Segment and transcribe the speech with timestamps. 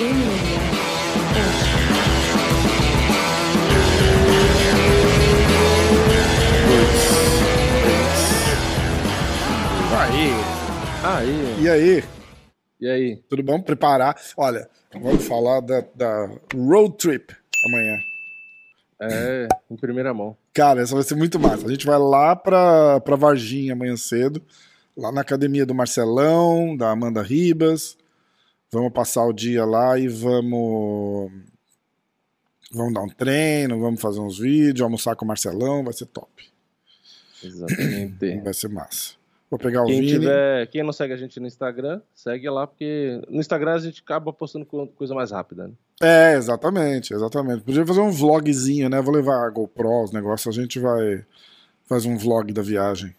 [0.00, 0.06] Aí.
[11.04, 11.62] Aí.
[11.62, 12.04] E aí?
[12.80, 13.16] E aí?
[13.28, 13.60] Tudo bom?
[13.60, 14.16] Preparar.
[14.38, 17.36] Olha, vamos falar da, da road trip
[17.68, 17.98] amanhã.
[19.02, 20.34] É, em primeira mão.
[20.54, 21.66] Cara, essa vai ser muito massa.
[21.66, 24.40] A gente vai lá pra, pra Varginha amanhã cedo,
[24.96, 27.99] lá na academia do Marcelão, da Amanda Ribas.
[28.72, 31.30] Vamos passar o dia lá e vamos.
[32.72, 36.48] Vamos dar um treino, vamos fazer uns vídeos, almoçar com o Marcelão, vai ser top.
[37.42, 38.40] Exatamente.
[38.44, 39.14] Vai ser massa.
[39.50, 40.12] Vou pegar o Quem, Vini.
[40.12, 44.00] tiver, quem não segue a gente no Instagram, segue lá, porque no Instagram a gente
[44.00, 45.74] acaba postando co- coisa mais rápida, né?
[46.00, 47.62] É, exatamente, exatamente.
[47.64, 49.00] Podia fazer um vlogzinho, né?
[49.02, 51.24] Vou levar a GoPro, os negócios, a gente vai
[51.86, 53.12] fazer um vlog da viagem.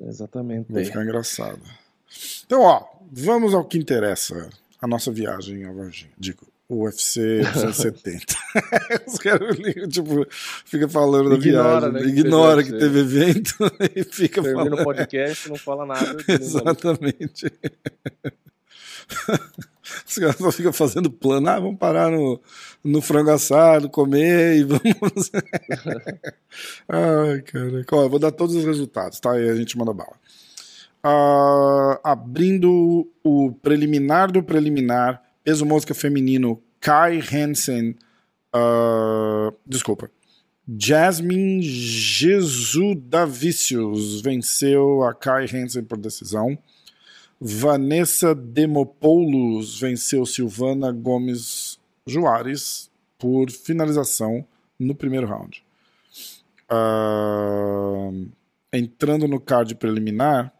[0.00, 0.72] Exatamente.
[0.72, 1.60] Vai ficar engraçado.
[2.44, 4.48] Então, ó, vamos ao que interessa.
[4.80, 6.10] A nossa viagem a Varginha.
[6.18, 8.34] Digo, UFC 270.
[9.06, 9.56] Os caras
[9.88, 10.26] tipo,
[10.64, 11.92] fica falando da Ignora, viagem.
[11.92, 13.54] né, que Ignora teve que teve evento
[13.94, 14.80] e fica Termina falando.
[14.80, 16.16] o podcast, não fala nada.
[16.28, 17.52] Exatamente.
[20.06, 21.48] Os caras só ficam fazendo plano.
[21.48, 22.40] Ah, vamos parar no,
[22.82, 25.30] no frango assado, comer e vamos.
[26.88, 27.84] Ai, cara.
[27.92, 29.38] Ó, eu vou dar todos os resultados, tá?
[29.38, 30.16] E a gente manda bala.
[31.02, 37.96] Ah, abrindo o preliminar do preliminar, peso mosca feminino, Kai Hansen.
[38.52, 40.08] ah, desculpa.
[40.78, 46.56] Jasmine Jesudavicius venceu a Kai Hansen por decisão.
[47.40, 54.46] Vanessa Demopoulos venceu Silvana Gomes Juarez por finalização
[54.78, 55.64] no primeiro round.
[56.70, 58.10] Ah,
[58.72, 60.54] entrando no card preliminar,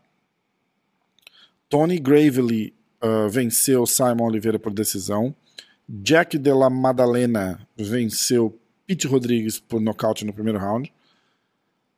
[1.73, 5.35] Tony Gravely ah, venceu Simon Oliveira por decisão.
[5.89, 10.93] Jack de la Madalena venceu Pete Rodrigues por nocaute no primeiro round.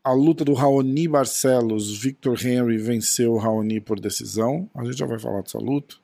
[0.04, 4.70] A luta do Raoni Barcelos, Victor Henry venceu o Raoni por decisão.
[4.76, 5.96] A gente já vai falar dessa luta.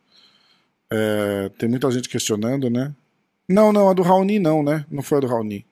[0.90, 2.92] É, tem muita gente questionando, né?
[3.48, 4.84] Não, não, a do Raoni não, né?
[4.90, 5.64] Não foi a do Raoni.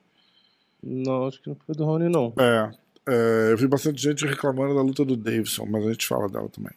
[0.80, 2.32] Não, acho que não foi do Rony, não.
[2.38, 2.70] É,
[3.08, 6.48] é, eu vi bastante gente reclamando da luta do Davidson, mas a gente fala dela
[6.48, 6.72] também.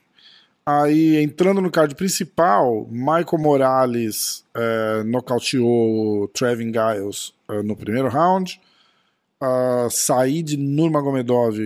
[0.66, 8.61] Aí, entrando no card principal, Michael Morales é, nocauteou Trevin Giles é, no primeiro round.
[9.41, 11.57] Uh, Said Nurmagomedov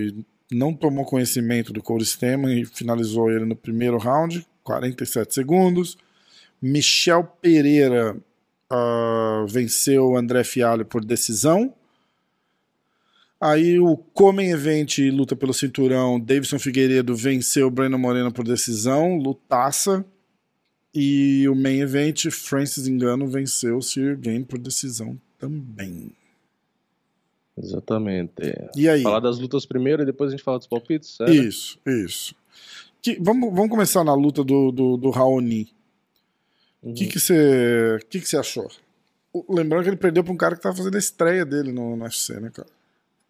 [0.49, 5.97] não tomou conhecimento do Corey Steman e finalizou ele no primeiro round, 47 segundos.
[6.61, 8.15] Michel Pereira
[8.71, 11.73] uh, venceu André Fialho por decisão.
[13.39, 16.19] Aí o Comen Event luta pelo cinturão.
[16.19, 20.05] Davidson Figueiredo venceu Breno Moreno por decisão, lutaça.
[20.93, 26.11] E o Main Event, Francis Engano venceu Sir Game por decisão também.
[27.57, 28.33] Exatamente.
[28.75, 29.01] E aí?
[29.03, 31.33] Falar das lutas primeiro e depois a gente fala dos palpites, certo?
[31.33, 32.35] Isso, isso.
[33.01, 35.69] Que- vamos, vamos começar na luta do, do, do Raoni.
[36.81, 36.93] O Uhum.
[36.93, 38.69] que que você que que você achou?
[39.49, 42.03] Lembrando que ele perdeu para um cara que tava fazendo a estreia dele no, no
[42.03, 42.69] UFC, né, cara?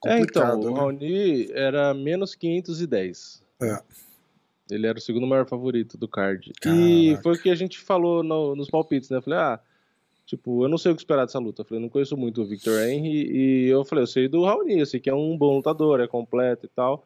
[0.05, 0.79] É, então, Complicado, o né?
[0.79, 3.43] Raoni era menos 510.
[3.61, 3.81] É.
[4.69, 6.49] Ele era o segundo maior favorito do card.
[6.49, 7.23] E Caraca.
[7.23, 9.17] foi o que a gente falou no- nos palpites, né?
[9.17, 9.59] Eu falei, ah,
[10.25, 11.61] tipo, eu não sei o que esperar dessa luta.
[11.61, 13.29] Eu falei, não conheço muito o Victor Henry.
[13.31, 16.07] E eu falei, eu sei do Raoni, eu sei que é um bom lutador, é
[16.07, 17.05] completo e tal.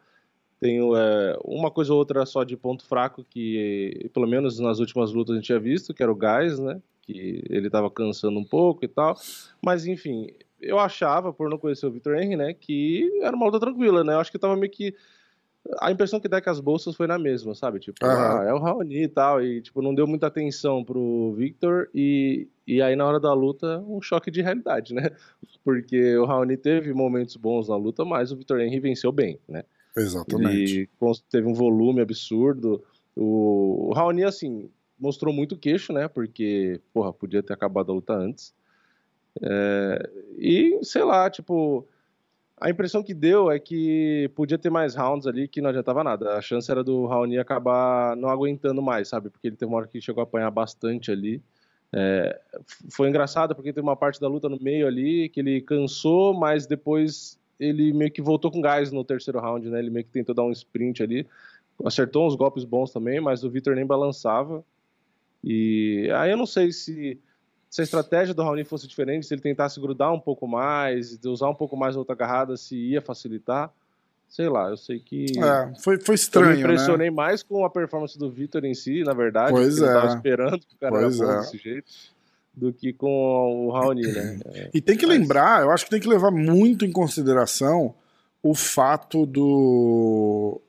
[0.60, 5.12] Tenho é, uma coisa ou outra só de ponto fraco que, pelo menos nas últimas
[5.14, 6.82] lutas, a gente tinha visto, que era o Gás, né?
[7.02, 9.18] Que ele tava cansando um pouco e tal.
[9.62, 10.28] Mas, enfim,
[10.62, 14.14] eu achava, por não conhecer o Victor Henry, né, que era uma luta tranquila, né?
[14.14, 14.94] Eu acho que tava meio que.
[15.82, 17.80] A impressão que dá que as bolsas foi na mesma, sabe?
[17.80, 18.40] Tipo, Aham.
[18.40, 19.44] ah, é o Raoni e tal.
[19.44, 21.90] E, tipo, não deu muita atenção pro Victor.
[21.94, 25.12] E, e aí, na hora da luta, um choque de realidade, né?
[25.64, 29.64] Porque o Raoni teve momentos bons na luta, mas o Victor Henry venceu bem, né?
[29.96, 30.90] Exatamente.
[31.02, 32.82] Ele teve um volume absurdo.
[33.16, 36.08] O, o Raoni, assim, mostrou muito queixo, né?
[36.08, 38.54] Porque, porra, podia ter acabado a luta antes.
[39.42, 41.88] É, e, sei lá, tipo,
[42.60, 46.38] a impressão que deu é que podia ter mais rounds ali que não adiantava nada.
[46.38, 49.30] A chance era do Raoni acabar não aguentando mais, sabe?
[49.30, 51.42] Porque ele teve uma hora que chegou a apanhar bastante ali.
[51.92, 52.40] É,
[52.92, 56.68] foi engraçado porque teve uma parte da luta no meio ali que ele cansou, mas
[56.68, 59.80] depois ele meio que voltou com gás no terceiro round, né?
[59.80, 61.28] Ele meio que tentou dar um sprint ali,
[61.84, 64.64] acertou uns golpes bons também, mas o Vitor nem balançava.
[65.44, 67.20] E aí eu não sei se,
[67.70, 71.50] se a estratégia do Raoni fosse diferente, se ele tentasse grudar um pouco mais, usar
[71.50, 73.72] um pouco mais a outra agarrada, se ia facilitar.
[74.28, 75.26] sei lá, eu sei que.
[75.40, 76.52] É, foi, foi estranho.
[76.52, 77.16] Eu me impressionei né?
[77.16, 79.52] mais com a performance do Vitor em si, na verdade.
[79.52, 79.84] Pois é.
[79.88, 81.38] Eu tava esperando que o cara Pois é.
[81.40, 81.92] desse jeito,
[82.54, 84.40] do que com o Raoni, né?
[84.54, 84.70] É.
[84.74, 87.94] E tem que Mas- lembrar, eu acho que tem que levar muito em consideração
[88.42, 90.62] o fato do.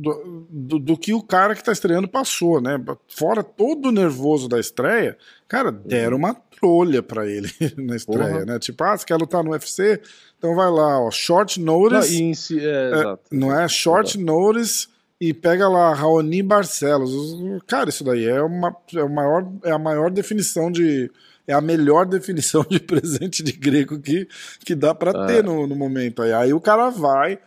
[0.00, 2.78] Do, do, do que o cara que tá estreando passou, né?
[3.08, 5.18] Fora todo o nervoso da estreia,
[5.48, 8.44] cara, deram uma trolha pra ele na estreia, Porra.
[8.44, 8.58] né?
[8.60, 10.00] Tipo, ah, você quer lutar no UFC?
[10.38, 12.22] Então vai lá, ó, short Não, notice.
[12.22, 13.22] em si, é, exato.
[13.32, 14.86] Não é short notice
[15.20, 17.36] e pega lá Raoni Barcelos.
[17.66, 21.10] Cara, isso daí é uma é, o maior, é a maior definição de.
[21.46, 24.28] É a melhor definição de presente de grego que,
[24.64, 25.26] que dá pra É.
[25.26, 26.32] ter no, no momento aí.
[26.32, 27.38] Aí o cara vai.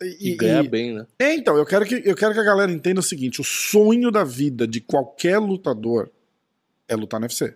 [0.00, 1.06] E, E, ganha e- bem, né?
[1.18, 4.10] é, então, eu quero, que, eu quero que a galera entenda o seguinte: o sonho
[4.10, 6.10] da vida de qualquer lutador
[6.88, 7.54] é lutar no UFC.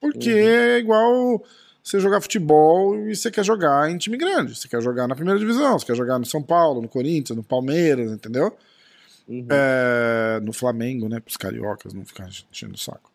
[0.00, 0.48] Porque Uhum.
[0.48, 1.44] é igual
[1.82, 4.54] você jogar futebol e você quer jogar em time grande.
[4.54, 7.42] Você quer jogar na primeira divisão, você quer jogar no São Paulo, no Corinthians, no
[7.42, 8.56] Palmeiras, entendeu?
[9.26, 9.46] Uhum.
[9.50, 11.18] É, no Flamengo, né?
[11.20, 13.10] Para os cariocas não ficar enchendo o saco.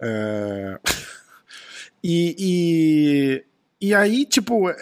[0.00, 0.78] É,
[2.02, 3.44] e, e,
[3.82, 4.76] e aí, tipo, é,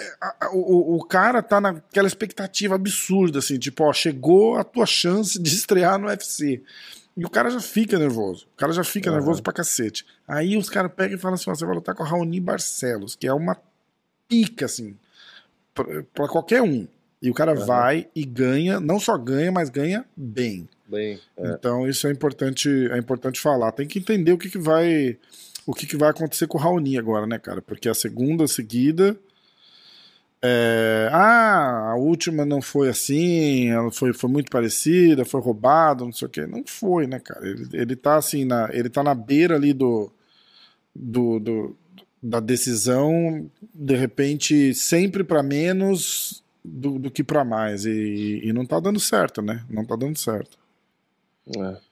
[0.52, 5.48] o, o cara tá naquela expectativa absurda, assim, tipo, ó, chegou a tua chance de
[5.48, 6.62] estrear no UFC.
[7.16, 8.46] E o cara já fica nervoso.
[8.52, 9.18] O cara já fica Aham.
[9.18, 10.04] nervoso pra cacete.
[10.28, 13.16] Aí os caras pegam e falam assim: ó, você vai lutar com o Raoni Barcelos,
[13.16, 13.56] que é uma
[14.28, 14.94] pica, assim,
[15.74, 16.86] pra, pra qualquer um.
[17.22, 17.64] E o cara Aham.
[17.64, 20.68] vai e ganha, não só ganha, mas ganha bem.
[20.86, 21.50] Bem, é.
[21.52, 23.72] Então isso é importante, é importante falar.
[23.72, 25.16] Tem que entender o que, que vai
[25.70, 27.62] o que, que vai acontecer com o Raoni agora, né, cara?
[27.62, 29.18] Porque a segunda seguida
[30.42, 36.12] é, ah, a última não foi assim, ela foi, foi muito parecida, foi roubada, não
[36.12, 36.46] sei o quê.
[36.46, 37.46] Não foi, né, cara?
[37.46, 40.10] Ele, ele tá assim, na, ele tá na beira ali do,
[40.94, 41.76] do, do-
[42.22, 47.86] da decisão, de repente, sempre pra menos do, do que pra mais.
[47.86, 49.64] E, e não tá dando certo, né?
[49.70, 50.58] Não tá dando certo.
[51.56, 51.89] É.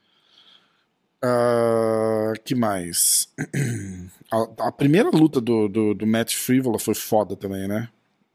[1.23, 3.33] Ah, que mais?
[4.31, 7.89] A, a primeira luta do, do, do Matt Frivola foi foda também, né?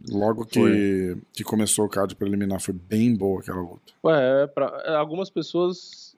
[0.09, 1.21] Logo que, Foi.
[1.31, 3.93] que começou o card preliminar, foi bem boa aquela luta.
[4.03, 6.15] Ué, é pra, é, algumas pessoas.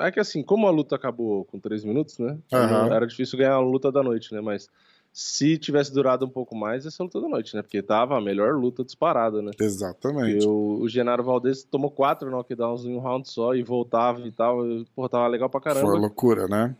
[0.00, 2.38] É que assim, como a luta acabou com três minutos, né?
[2.52, 2.94] Aham.
[2.94, 4.42] Era difícil ganhar a luta da noite, né?
[4.42, 4.68] Mas
[5.16, 7.62] se tivesse durado um pouco mais, ia ser a luta da noite, né?
[7.62, 9.52] Porque tava a melhor luta disparada, né?
[9.60, 10.44] Exatamente.
[10.44, 14.66] O, o Genaro Valdez tomou quatro knockdowns em um round só e voltava e tal.
[14.66, 15.86] e, Porra, tava legal pra caramba.
[15.86, 16.74] Foi loucura, né?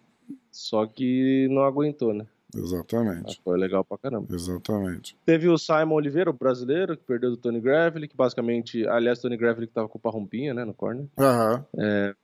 [0.51, 2.27] Só que não aguentou, né?
[2.53, 3.41] Mas Exatamente.
[3.45, 4.27] foi legal pra caramba.
[4.33, 5.17] Exatamente.
[5.25, 9.37] Teve o Simon Oliveira, o brasileiro, que perdeu do Tony Gravely, que basicamente, aliás, Tony
[9.37, 11.07] Gravely que tava com o parrumpinha, né, no corner.
[11.19, 11.65] Aham.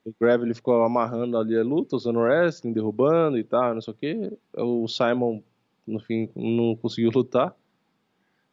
[0.04, 3.96] O Gravely ficou amarrando ali a luta, usando wrestling, derrubando e tal, não sei o
[3.96, 4.32] que.
[4.56, 5.40] O Simon,
[5.86, 7.54] no fim, não conseguiu lutar.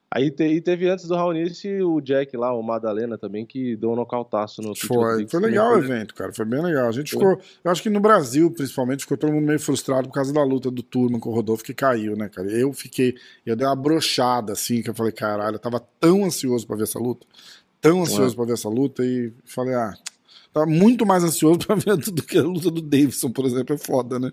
[0.10, 3.92] Aí te- e teve antes do Raonice o Jack lá, o Madalena também, que deu
[3.92, 6.32] um nocautaço no Foi, foi legal o evento, cara.
[6.32, 6.88] Foi bem legal.
[6.88, 7.20] A gente Foi.
[7.20, 7.46] ficou.
[7.62, 10.72] Eu acho que no Brasil, principalmente, ficou todo mundo meio frustrado por causa da luta
[10.72, 12.50] do Turman com o Rodolfo que caiu, né, cara?
[12.50, 13.16] Eu fiquei.
[13.46, 16.84] Eu dei uma brochada, assim, que eu falei, caralho, eu tava tão ansioso pra ver
[16.84, 17.28] essa luta.
[17.82, 19.94] Tão ansioso pra ver essa luta e falei, ah.
[20.54, 23.76] Tava muito mais ansioso pra ver do que a luta do Davidson, por exemplo.
[23.76, 24.32] É foda, né?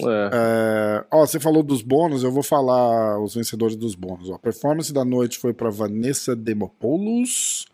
[0.00, 4.30] É, É, ó, você falou dos bônus, eu vou falar os vencedores dos bônus.
[4.30, 4.34] Ó.
[4.34, 7.66] A performance da noite foi para Vanessa Demopoulos.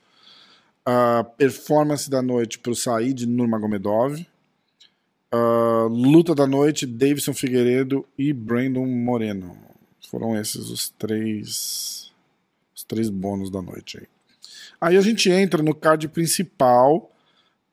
[0.84, 4.26] A performance da noite para o Said Nurmagomedov.
[5.32, 9.56] A luta da noite, Davidson Figueiredo e Brandon Moreno.
[10.08, 12.12] Foram esses os três
[12.74, 14.06] os três bônus da noite aí.
[14.80, 17.10] Aí a gente entra no card principal.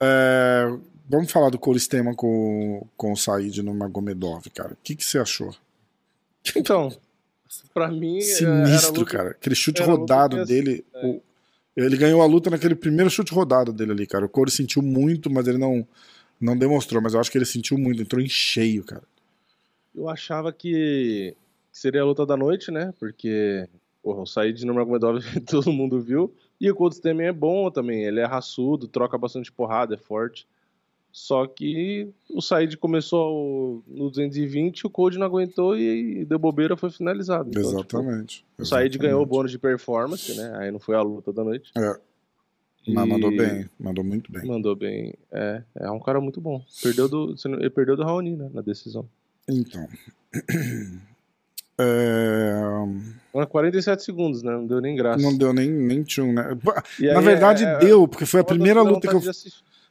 [0.02, 0.66] É,
[1.08, 4.74] vamos falar do Coristema com, com o Said no Magomedov, cara.
[4.74, 5.54] O que, que você achou?
[6.56, 6.92] Então,
[7.74, 8.16] pra mim.
[8.18, 9.30] era Sinistro, luta- cara.
[9.32, 10.84] Aquele chute rodado dele.
[11.04, 11.22] o-
[11.78, 14.26] ele ganhou a luta naquele primeiro chute rodado dele ali, cara.
[14.26, 15.88] O Corey sentiu muito, mas ele não,
[16.40, 17.02] não demonstrou.
[17.02, 19.04] Mas eu acho que ele sentiu muito, entrou em cheio, cara.
[19.96, 21.36] Eu achava que
[21.72, 22.94] seria a luta da noite, né?
[23.00, 23.68] Porque
[24.04, 26.34] porra, o Said Nurmagomedov todo mundo viu.
[26.62, 28.04] E o Colts também é bom também.
[28.04, 30.48] Ele é raçudo, troca bastante porrada, é forte.
[31.12, 36.92] Só que o Said começou no 220, o Code não aguentou e deu bobeira, foi
[36.92, 37.50] finalizado.
[37.50, 38.46] Então, tipo, Exatamente.
[38.60, 40.54] o Said ganhou o bônus de performance, né?
[40.58, 41.72] Aí não foi a luta da noite.
[41.76, 42.00] É,
[42.88, 44.46] E mas mandou bem, mandou muito bem.
[44.46, 45.16] Mandou bem.
[45.32, 46.64] É, é um cara muito bom.
[46.84, 48.52] Perdeu do, ele perdeu do Raoni, né?
[48.54, 49.10] Na decisão.
[49.50, 49.88] Então.
[51.78, 52.54] É,
[53.32, 54.52] Foram 47 segundos, né?
[54.52, 55.22] Não deu nem graça.
[55.24, 56.58] não deu nem, nem tchum, né?
[57.00, 59.22] E Na verdade, é- é- deu, porque foi a das primeira luta que eu,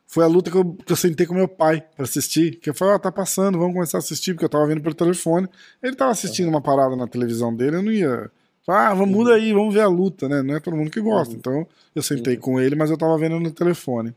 [0.06, 2.56] foi a luta que eu, que eu sentei com meu pai pra assistir.
[2.56, 4.94] Que eu falei, ó, tá passando, vamos começar a assistir, porque eu tava vendo pelo
[4.94, 5.49] telefone.
[5.82, 8.30] Ele tava assistindo uma parada na televisão dele, eu não ia
[8.68, 10.42] Ah, vamos, muda aí, vamos ver a luta, né?
[10.42, 11.34] Não é todo mundo que gosta.
[11.34, 14.14] Então eu sentei com ele, mas eu tava vendo no telefone.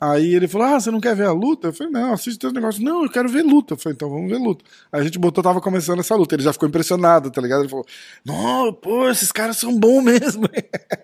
[0.00, 1.68] Aí ele falou: Ah, você não quer ver a luta?
[1.68, 2.82] Eu falei: Não, assiste teu negócio.
[2.82, 3.74] Não, eu quero ver luta.
[3.74, 4.64] Eu falei: Então vamos ver luta.
[4.92, 6.36] Aí a gente botou, tava começando essa luta.
[6.36, 7.62] Ele já ficou impressionado, tá ligado?
[7.62, 7.84] Ele falou:
[8.24, 10.48] Não, pô, esses caras são bons mesmo.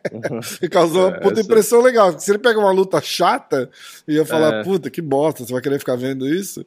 [0.63, 2.17] e causou uma puta impressão legal.
[2.19, 3.69] Se ele pega uma luta chata,
[4.07, 4.65] ia falar: é.
[4.65, 6.65] Puta, que bosta, você vai querer ficar vendo isso?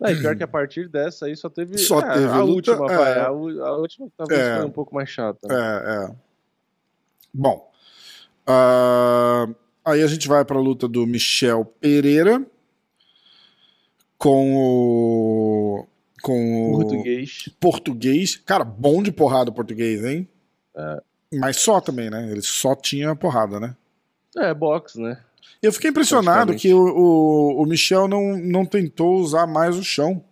[0.00, 2.92] É, pior que a partir dessa aí só teve, só é, teve a, luta, última,
[2.92, 3.20] é.
[3.20, 4.56] a, a, última talvez é.
[4.58, 5.48] foi um pouco mais chata.
[5.48, 5.56] Né?
[5.56, 6.14] É, é.
[7.34, 7.68] Bom.
[8.48, 9.54] Uh,
[9.88, 12.44] aí a gente vai para a luta do Michel Pereira
[14.18, 15.86] com o.
[16.22, 16.80] Com o.
[16.80, 17.48] Português.
[17.60, 18.36] Português.
[18.36, 20.28] Cara, bom de porrada o português, hein?
[20.76, 21.02] É.
[21.34, 22.30] Mas só também, né?
[22.30, 23.76] Ele só tinha porrada, né?
[24.36, 25.18] É, boxe, né?
[25.62, 30.22] Eu fiquei impressionado que o, o, o, Michel não, não tentou usar mais o chão.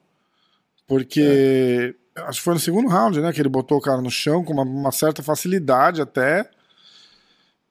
[0.86, 2.20] Porque é.
[2.22, 3.32] acho que foi no segundo round, né?
[3.32, 6.48] Que ele botou o cara no chão com uma, uma certa facilidade até.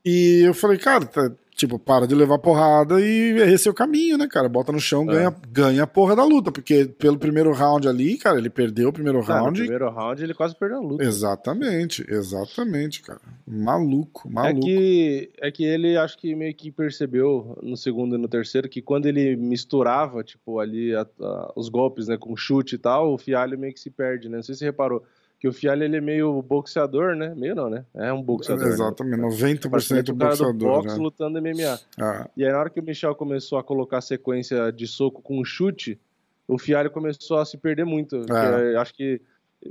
[0.04, 4.18] E eu falei, cara, tá, Tipo, para de levar porrada e esse é o caminho,
[4.18, 4.50] né, cara?
[4.50, 5.06] Bota no chão, é.
[5.06, 6.52] ganha, ganha a porra da luta.
[6.52, 9.62] Porque pelo primeiro round ali, cara, ele perdeu o primeiro round.
[9.62, 11.04] No primeiro round ele quase perdeu a luta.
[11.04, 13.22] Exatamente, exatamente, cara.
[13.48, 14.68] Maluco, maluco.
[14.68, 18.68] É que, é que ele acho que meio que percebeu no segundo e no terceiro
[18.68, 23.14] que quando ele misturava, tipo, ali a, a, os golpes, né, com chute e tal,
[23.14, 24.38] o Fialho meio que se perde, né?
[24.38, 25.06] Não sei se você reparou
[25.40, 27.34] que o Fialho ele é meio boxeador, né?
[27.36, 27.86] Meio não, né?
[27.94, 28.66] É um boxeador.
[28.66, 28.72] Né?
[28.72, 29.28] Exatamente, né?
[29.28, 30.54] 90% o boxeador.
[30.54, 31.04] Do boxe né?
[31.04, 31.80] lutando MMA.
[32.00, 32.30] Ah.
[32.36, 36.00] E aí na hora que o Michel começou a colocar sequência de soco com chute,
[36.48, 38.26] o Fialho começou a se perder muito.
[38.32, 38.78] É.
[38.78, 39.22] Acho que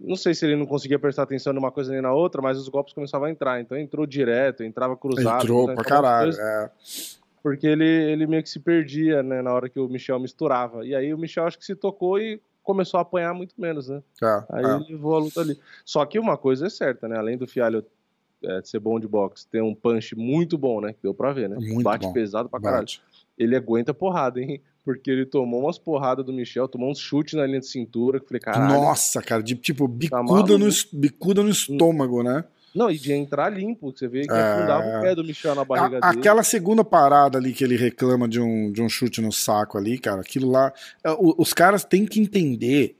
[0.02, 2.68] não sei se ele não conseguia prestar atenção numa coisa nem na outra, mas os
[2.68, 3.60] golpes começavam a entrar.
[3.60, 5.42] Então entrou direto, entrava cruzado.
[5.42, 6.70] Entrou pra caralho, coisas, é.
[7.42, 10.84] Porque ele, ele meio que se perdia, né, na hora que o Michel misturava.
[10.84, 14.02] E aí o Michel acho que se tocou e começou a apanhar muito menos, né?
[14.22, 14.74] É, Aí é.
[14.76, 15.56] ele levou a luta ali.
[15.84, 17.16] Só que uma coisa é certa, né?
[17.16, 17.84] Além do Fialho
[18.42, 20.92] é, ser bom de boxe, ter um punch muito bom, né?
[20.92, 21.56] Que deu pra ver, né?
[21.58, 22.12] Muito Bate bom.
[22.12, 22.80] pesado pra caralho.
[22.82, 23.00] Bate.
[23.38, 24.60] Ele aguenta porrada, hein?
[24.84, 28.24] Porque ele tomou umas porradas do Michel, tomou uns chutes na linha de cintura, que
[28.24, 28.82] eu falei, caralho.
[28.82, 30.66] Nossa, cara, de tipo, Tá bicuda, no, maluco.
[30.68, 32.44] es- bicuda no estômago, né?
[32.74, 34.40] Não, e de entrar limpo, você vê que É.
[34.40, 36.20] afundava o pé do Michel na barriga A- dele.
[36.20, 39.98] aquela segunda parada ali que ele reclama de um, de um chute no saco ali,
[39.98, 40.72] cara, aquilo lá.
[41.04, 42.96] é, Os caras têm que entender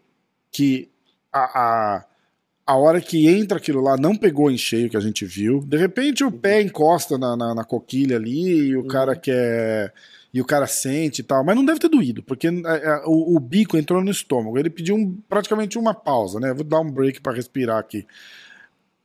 [0.53, 0.89] que
[1.33, 1.41] a,
[1.99, 2.05] a,
[2.67, 5.61] a hora que entra aquilo lá não pegou em cheio que a gente viu.
[5.67, 8.87] De repente o pé encosta na, na, na coquilha ali e o Uhum.
[8.89, 9.93] cara quer.
[10.33, 13.37] E o cara sente e tal, mas não deve ter doído, porque é, é, o,
[13.37, 14.59] o bico entrou no estômago.
[14.59, 16.53] Ele pediu um- praticamente uma pausa, né?
[16.53, 18.05] Vou dar um break pra respirar aqui.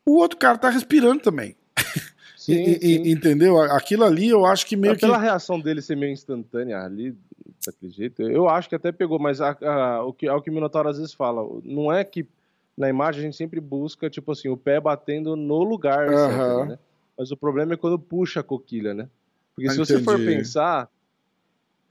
[0.09, 1.55] O outro cara tá respirando também.
[2.35, 3.11] Sim, E- e- sim.
[3.11, 3.61] entendeu?
[3.61, 5.01] Aquilo ali eu acho que meio É, que.
[5.01, 7.13] Pela reação dele ser meio instantânea ali,
[7.65, 10.49] daquele jeito, eu acho que até pegou, mas a- a- o que, é o que
[10.49, 12.25] o Minotauro às vezes fala, não é que
[12.77, 16.65] na imagem a gente sempre busca, tipo assim, o pé batendo no lugar, certo, Aham.
[16.69, 16.79] né?
[17.17, 19.07] Mas o problema é quando puxa a coquilha, né?
[19.53, 20.89] Porque Ah, se você for pensar,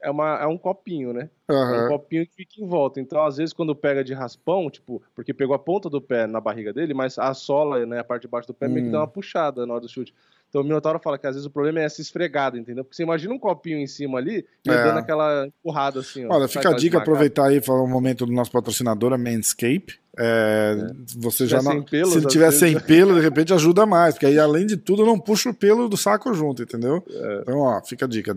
[0.01, 1.29] é, uma, é um copinho, né?
[1.49, 2.99] É um copinho que fica em volta.
[2.99, 6.39] Então, às vezes, quando pega de raspão, tipo, porque pegou a ponta do pé na
[6.39, 8.93] barriga dele, mas a sola, né, a parte de baixo do pé, meio que Hum.
[8.93, 10.13] dá uma puxada na hora do chute.
[10.49, 12.83] Então o Minotauro fala que às vezes o problema é essa esfregada, entendeu?
[12.83, 14.83] Porque você imagina um copinho em cima ali e É.
[14.83, 16.29] dando aquela empurrada assim, ó.
[16.33, 17.03] Olha, Sabe fica a dica, esmagada?
[17.11, 19.99] aproveitar aí e falar um momento do nosso patrocinador, a Manscape.
[20.21, 20.75] É,
[21.17, 24.25] Você Se já não, pelos, se tiver vezes- sem pelo, de repente ajuda mais, porque
[24.25, 27.01] aí além de tudo eu não puxo o pelo do saco junto, entendeu?
[27.09, 27.39] É.
[27.43, 28.33] Então, ó, fica a dica: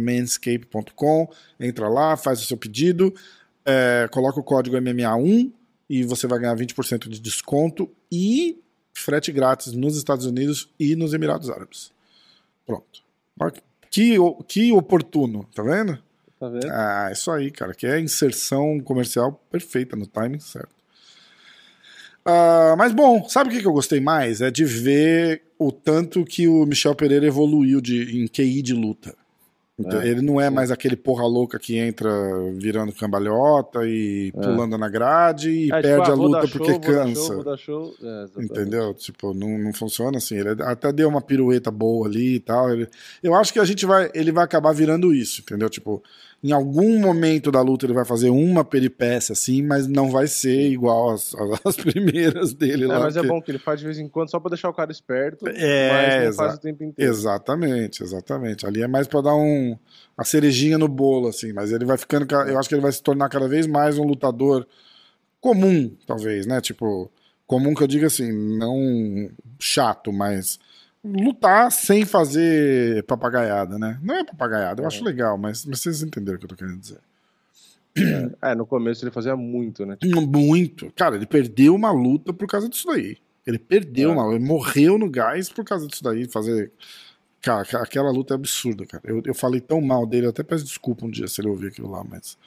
[0.00, 3.12] www.manscape.com, entra lá, faz o seu pedido,
[3.64, 5.50] é, coloca o código MMA1
[5.88, 8.58] e você vai ganhar 20% de desconto e
[8.92, 11.92] frete grátis nos Estados Unidos e nos Emirados Árabes.
[12.66, 13.02] Pronto.
[13.90, 14.16] Que,
[14.46, 15.98] que oportuno, tá vendo?
[16.38, 16.70] Tá vendo?
[16.70, 20.80] Ah, isso aí, cara, que é a inserção comercial perfeita no timing certo.
[22.24, 24.40] Ah, mas bom, sabe o que que eu gostei mais?
[24.40, 29.14] É de ver o tanto que o Michel Pereira evoluiu de, em QI de luta.
[29.80, 32.10] Então, É, ele não é mais aquele porra louca que entra
[32.54, 34.40] virando cambalhota e É.
[34.40, 37.42] pulando na grade e É, tipo, perde ah, a luta porque show, dar cansa.
[37.42, 37.94] show, show.
[38.02, 38.26] É.
[38.44, 38.94] Entendeu?
[38.94, 40.36] Tipo, não, não funciona assim.
[40.36, 42.70] Ele até deu uma pirueta boa ali e tal.
[42.70, 42.88] Ele-
[43.22, 44.10] eu acho que a gente vai.
[44.14, 45.68] Ele vai acabar virando isso, entendeu?
[45.70, 46.02] Tipo,
[46.42, 50.70] em algum momento da luta ele vai fazer uma peripécia assim, mas não vai ser
[50.70, 53.00] igual às, às primeiras dele É, lá.
[53.00, 54.74] mas é porque- bom que ele faz de vez em quando só pra deixar o
[54.74, 55.90] cara esperto, É,
[56.22, 57.12] mas não faz o tempo inteiro.
[57.12, 58.66] Exatamente, exatamente.
[58.66, 59.76] Ali é mais pra dar um
[60.16, 62.26] a cerejinha no bolo, assim, mas ele vai ficando.
[62.26, 64.66] ca- Eu acho que ele vai se tornar cada vez mais um lutador
[65.40, 66.60] comum, talvez, né?
[66.60, 67.10] Tipo,
[67.46, 70.58] comum que eu digo assim, não chato, mas
[71.04, 73.98] lutar sem fazer papagaiada, né?
[74.02, 74.86] Não é papagaiada, eu É.
[74.88, 76.98] acho legal, mas, mas vocês entenderam o que eu tô querendo dizer.
[78.40, 79.96] É, no começo ele fazia muito, né?
[80.04, 80.92] Muito.
[80.94, 83.16] Cara, ele perdeu uma luta por causa disso daí.
[83.46, 84.14] Ele perdeu, É.
[84.14, 84.32] mano.
[84.32, 86.70] Ele morreu no gás por causa disso daí, fazer.
[87.42, 89.02] Cara, aquela luta é absurda, cara.
[89.06, 91.90] Eu, eu falei tão mal dele, até peço desculpa um dia se ele ouvir aquilo
[91.90, 92.38] lá, mas.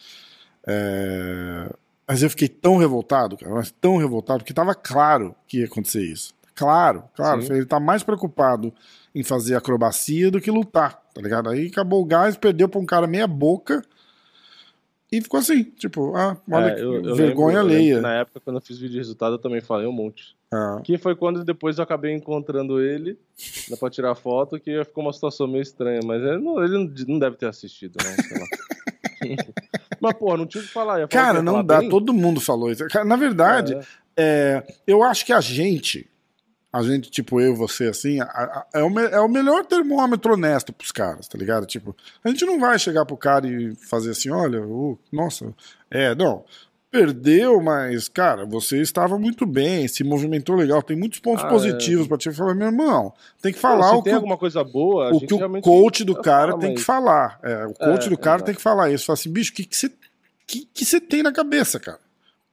[0.66, 1.70] é,
[2.08, 6.04] Mas eu fiquei tão revoltado, cara, mas tão revoltado, que tava claro que ia acontecer
[6.04, 6.34] isso.
[6.56, 7.42] Claro, claro.
[7.42, 7.54] Sim.
[7.54, 8.74] Ele tá mais preocupado
[9.14, 11.50] em fazer acrobacia do que lutar, tá ligado?
[11.50, 13.82] Aí acabou o gás, perdeu pra um cara meia boca
[15.12, 18.02] e ficou assim, tipo, ah, olha É, que eu- eu vergonha lembro- que alheia.
[18.02, 20.36] Na época, quando eu fiz vídeo de resultado, eu também falei um monte.
[20.52, 20.80] Ah.
[20.84, 23.18] Que foi quando depois eu acabei encontrando ele,
[23.70, 27.20] dá pra tirar foto, que ficou uma situação meio estranha, mas ele não, ele não-
[27.20, 28.46] deve ter assistido, não, sei lá.
[30.02, 31.08] mas, pô, não tinha o que falar.
[31.08, 31.90] que Cara, ia não dá, bem?
[31.90, 32.84] todo mundo falou isso.
[33.06, 33.84] Na verdade, É.
[34.66, 36.10] é, eu acho que a gente,
[36.74, 40.34] a gente, tipo eu e você, assim, a- a- é o, é o melhor termômetro
[40.34, 41.68] honesto pros caras, tá ligado?
[41.68, 44.60] Tipo, a gente não vai chegar pro cara e fazer assim, olha,
[45.12, 45.54] nossa,
[45.92, 46.44] é, não,
[46.90, 52.08] perdeu, mas, cara, você estava muito bem, se movimentou legal, tem muitos pontos Ah, positivos
[52.08, 55.12] pra te falar, meu irmão, tem que falar se o que tem alguma coisa boa,
[55.14, 57.40] o que o coach do cara tem que falar.
[57.44, 59.06] É, o coach É, do cara tem que falar isso.
[59.06, 59.92] Fala assim, bicho, o que que você
[60.46, 62.00] que, que você tem na cabeça, cara?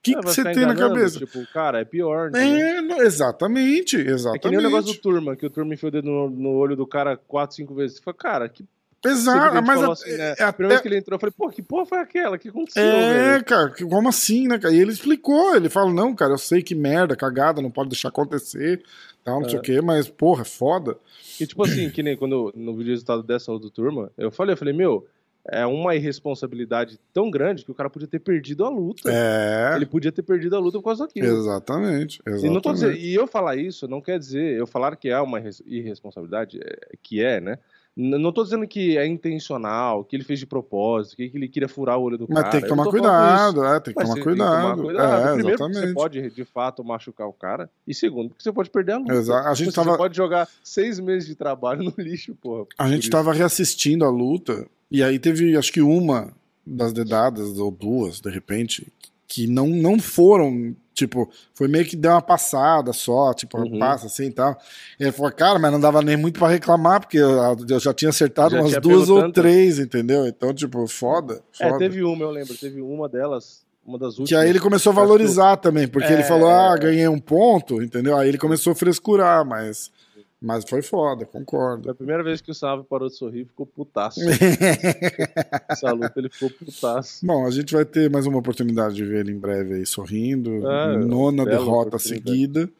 [0.00, 1.18] O que É, que você tem na cabeça?
[1.18, 2.78] Tipo, cara, é pior, né?
[2.78, 4.62] É, não, exatamente, É que nem o exatamente.
[4.62, 7.54] negócio do Turma, que o Turma enfiou o dedo no, no olho do cara quatro,
[7.56, 7.98] cinco vezes.
[7.98, 8.64] Você fala, cara, que
[9.04, 10.34] Exato, mas a- assim, né?
[10.38, 12.36] é, A primeira vez que ele entrou, eu falei, pô, que porra foi aquela?
[12.36, 13.44] O que aconteceu, é, velho?
[13.46, 14.74] cara, como assim, né, cara?
[14.74, 18.08] E ele explicou, ele falou, não, cara, eu sei que merda, cagada, não pode deixar
[18.08, 18.82] acontecer,
[19.24, 19.60] tal, não sei É.
[19.60, 20.98] o quê, mas, porra, é foda.
[21.40, 24.58] E tipo assim, que nem quando no vídeo resultado dessa outra turma, eu falei, eu
[24.58, 25.06] falei, meu,
[25.48, 29.10] é uma irresponsabilidade tão grande que o cara podia ter perdido a luta.
[29.10, 31.26] É, Ele podia ter perdido a luta por causa daquilo.
[31.26, 32.74] exatamente, E, não tô exatamente.
[32.74, 36.60] dizendo, e eu falar isso não quer dizer, eu falar que é uma irres- irresponsabilidade,
[36.62, 37.58] é, que é, né?
[37.96, 41.98] Não tô dizendo que é intencional, que ele fez de propósito, que ele queria furar
[41.98, 42.50] o olho do Mas cara.
[42.52, 44.62] tem que tomar cuidado, é, tem que Mas tomar você tem que cuidado.
[44.76, 45.12] tomar cuidado.
[45.12, 45.94] É, Primeiro, porque você exatamente.
[45.94, 47.68] pode, de fato, machucar o cara.
[47.86, 49.12] E segundo, porque você pode perder a luta.
[49.14, 52.66] Exa- a gente você tava- pode jogar seis meses de trabalho no lixo, porra.
[52.78, 53.10] A gente isso.
[53.10, 56.32] tava reassistindo a luta, e aí teve, acho que uma
[56.66, 58.86] das dedadas, ou duas, de repente,
[59.26, 63.78] que não, não foram, tipo, foi meio que deu uma passada só, tipo, Uhum.
[63.78, 64.58] passa assim e tal.
[64.98, 68.08] E ele falou, cara, mas não dava nem muito pra reclamar, porque eu, já tinha
[68.10, 69.34] acertado Já umas tinha duas ou tanto.
[69.40, 70.26] três, entendeu?
[70.26, 71.74] Então, tipo, foda, foda.
[71.76, 74.28] É, teve uma, eu lembro, teve uma delas, uma das últimas.
[74.30, 76.26] Que aí ele começou a Acho que valorizar também, porque ele É.
[76.26, 78.16] falou, ah, ganhei um ponto, entendeu?
[78.16, 79.90] Aí ele começou a frescurar, mas,
[80.40, 81.84] mas foi foda, concordo.
[81.84, 84.20] Foi a primeira vez que o Sávio parou de sorrir, ficou putaço.
[85.68, 87.24] Essa luta ele ficou putaço.
[87.26, 90.66] Bom, a gente vai ter mais uma oportunidade de ver ele em breve aí sorrindo.
[90.66, 92.70] É, nona bela derrota seguida.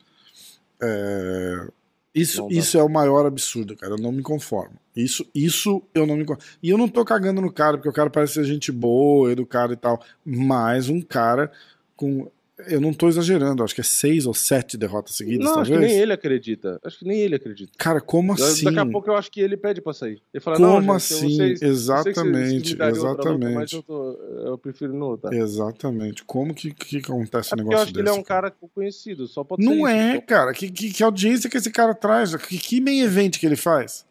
[0.83, 1.67] É,
[2.15, 2.55] Isso, Não dá.
[2.55, 3.93] isso é o maior absurdo, cara.
[3.95, 4.77] Eu não me conformo.
[4.97, 6.51] Isso, isso eu não me conformo.
[6.63, 9.73] E eu não tô cagando no cara, porque o cara parece ser gente boa, educado
[9.73, 10.01] e tal.
[10.25, 11.53] Mas um cara
[11.95, 12.31] com.
[12.69, 15.71] Eu não tô exagerando, acho que é seis ou sete derrotas seguidas, Não, acho que
[15.73, 15.93] talvez.
[15.93, 16.81] nem ele acredita.
[16.85, 17.73] Acho que nem ele acredita.
[17.79, 18.65] Cara, como assim?
[18.65, 20.21] Daqui a pouco eu acho que ele pede pra sair.
[20.33, 21.37] Ele fala, Como gente, assim?
[21.37, 23.77] Vocês- Exatamente, vocês outra luta, mas exatamente.
[23.77, 25.33] eu, tô- eu prefiro não lutar.
[25.33, 26.25] Exatamente.
[26.25, 28.53] Como que, que acontece É um negócio eu acho que ele é desse, um cara
[28.75, 29.87] conhecido, só pode Não isso.
[29.87, 30.53] é, Então- cara.
[30.53, 32.35] Que, que, que audiência que esse cara traz?
[32.37, 34.05] Que, que main event que ele faz?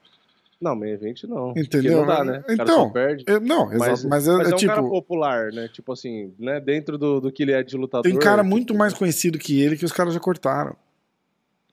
[0.61, 1.53] Não, main event não.
[1.55, 1.99] Entendeu?
[1.99, 2.43] Não dá, né?
[2.49, 3.23] Então, perde.
[3.27, 4.09] É, não, Mas, exato.
[4.09, 4.71] Mas, é, mas é é um tipo.
[4.73, 5.69] cara popular, né?
[5.71, 6.59] Tipo assim, né?
[6.59, 8.03] Dentro do, do que ele é de lutador.
[8.03, 10.75] Tem cara tipo, muito mais conhecido que ele que os caras já cortaram.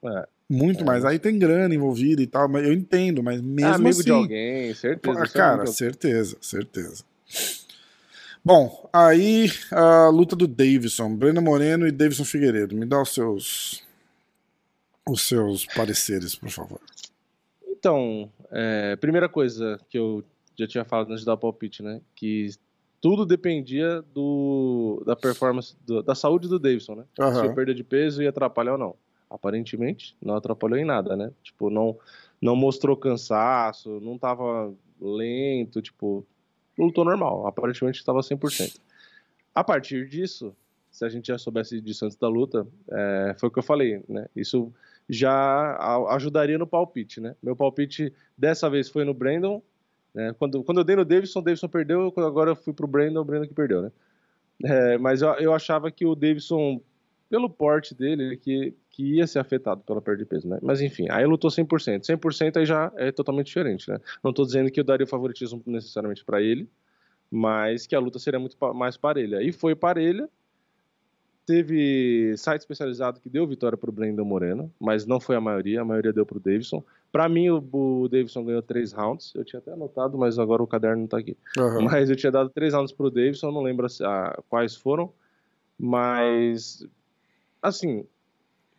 [0.05, 0.27] É.
[0.49, 0.85] Muito É.
[0.85, 1.03] mais.
[1.03, 4.03] Aí tem grana envolvida e tal, mas eu entendo, mas É mesmo amigo assim.
[4.03, 5.23] de alguém, certeza.
[5.23, 7.03] É cara, certeza, certeza.
[8.43, 12.73] Bom, aí a luta do Davidson, Breno Moreno e Davidson Figueiredo.
[12.75, 13.83] Me dá os seus
[15.09, 16.79] os seus pareceres, por favor.
[17.69, 20.23] Então, é, primeira coisa que eu
[20.57, 22.01] já tinha falado antes o palpite, né?
[22.15, 22.49] Que
[22.99, 27.03] tudo dependia do, da performance, do- da saúde do Davidson, né?
[27.15, 27.45] Se Aham.
[27.45, 28.95] a perda de peso ia atrapalhar ou não.
[29.29, 31.31] Aparentemente, não atrapalhou em nada, né?
[31.43, 31.97] Tipo, não,
[32.41, 36.25] não mostrou cansaço, não tava lento, tipo,
[36.77, 37.45] lutou normal.
[37.45, 38.79] Aparentemente estava 100%.
[39.53, 40.55] A partir disso,
[40.89, 44.01] se a gente já soubesse disso antes da luta, é, foi o que eu falei,
[44.07, 44.27] né?
[44.35, 44.73] Isso
[45.09, 45.77] já
[46.09, 47.35] ajudaria no palpite, né?
[47.41, 49.61] Meu palpite dessa vez foi no Brandon,
[50.13, 50.33] né?
[50.37, 53.25] Quando, quando eu dei no Davidson, o Davidson perdeu, agora eu fui pro Brandon, o
[53.25, 53.91] Brandon que perdeu, né?
[54.63, 56.81] É, mas eu, eu achava que o Davidson,
[57.29, 60.57] pelo porte dele, que, que ia ser afetado pela perda de peso, né?
[60.61, 62.01] Mas enfim, aí lutou 100%.
[62.01, 63.99] 100% aí já é totalmente diferente, né?
[64.23, 66.67] Não tô dizendo que eu daria o favoritismo necessariamente para ele,
[67.29, 69.41] mas que a luta seria muito mais parelha.
[69.43, 70.27] E foi parelha.
[71.47, 75.85] Teve site especializado que deu vitória pro Brandon Moreno, mas não foi a maioria, a
[75.85, 76.83] maioria deu pro Davidson.
[77.09, 79.33] Para mim, o, o Davidson ganhou três rounds.
[79.33, 81.37] Eu tinha até anotado, mas agora o caderno não tá aqui.
[81.57, 81.83] Aham.
[81.83, 85.09] Mas eu tinha dado três rounds pro Davidson, não lembro ah, quais foram.
[85.79, 86.85] Mas,
[87.61, 88.05] assim,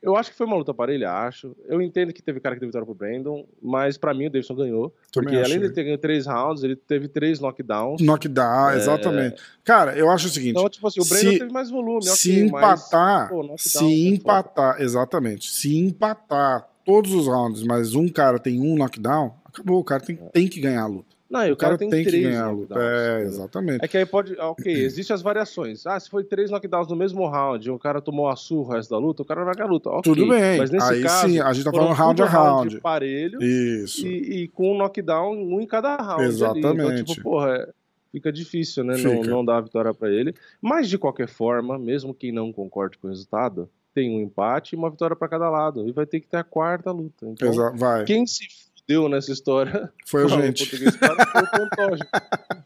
[0.00, 1.56] Eu acho que foi uma luta parelha, acho.
[1.66, 4.54] Eu entendo que teve cara que deu vitória pro Brandon, mas pra mim o Davidson
[4.54, 4.94] ganhou.
[5.10, 8.00] Também porque acho, além de ter ganho três rounds, ele teve três knockdowns.
[8.00, 8.76] Knockdown, É.
[8.76, 9.42] exatamente.
[9.64, 10.52] Cara, eu acho o seguinte.
[10.56, 12.02] Então, tipo assim, o Brandon se- teve mais volume.
[12.04, 13.92] se ok, empatar, mas, pô, se é foda.
[13.92, 15.50] empatar, exatamente.
[15.50, 19.80] Se empatar todos os rounds, mas um cara tem um knockdown, acabou.
[19.80, 21.07] O cara tem, tem que ganhar a luta.
[21.30, 22.74] Não, e O cara tem, que três ganhar a luta.
[22.74, 23.84] knockdowns, É, exatamente.
[23.84, 24.34] É que aí pode.
[24.38, 25.86] ah, Ok, existem as variações.
[25.86, 28.72] Ah, se foi três knockdowns no mesmo round e o cara tomou a surra o
[28.72, 29.90] resto da luta, o cara vai ganhar a luta.
[29.90, 30.02] ok.
[30.02, 30.56] Tudo bem.
[30.58, 32.80] Mas nesse Aí caso, sim, a gente tá falando round a round.
[32.80, 34.06] parelho Isso.
[34.06, 36.22] e, e com um knockdown, um em cada round.
[36.24, 36.34] ali.
[36.58, 37.04] Então, Exatamente.
[37.14, 37.68] tipo, porra, é-
[38.10, 38.96] fica difícil, né?
[38.96, 39.28] Não, Fica.
[39.30, 40.34] não dar a vitória pra ele.
[40.62, 44.78] Mas de qualquer forma, mesmo quem não concorde com o resultado, tem um empate e
[44.78, 45.86] uma vitória pra cada lado.
[45.86, 47.26] E vai ter que ter a quarta luta.
[47.26, 48.04] Então, Exa- vai.
[48.04, 48.46] quem se
[48.88, 50.66] fudeu nessa história Foi a gente.
[50.66, 52.06] foi o Pantoja.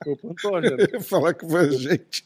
[0.04, 0.86] Foi o Pantoja, né?
[1.02, 2.24] Falar que foi a gente.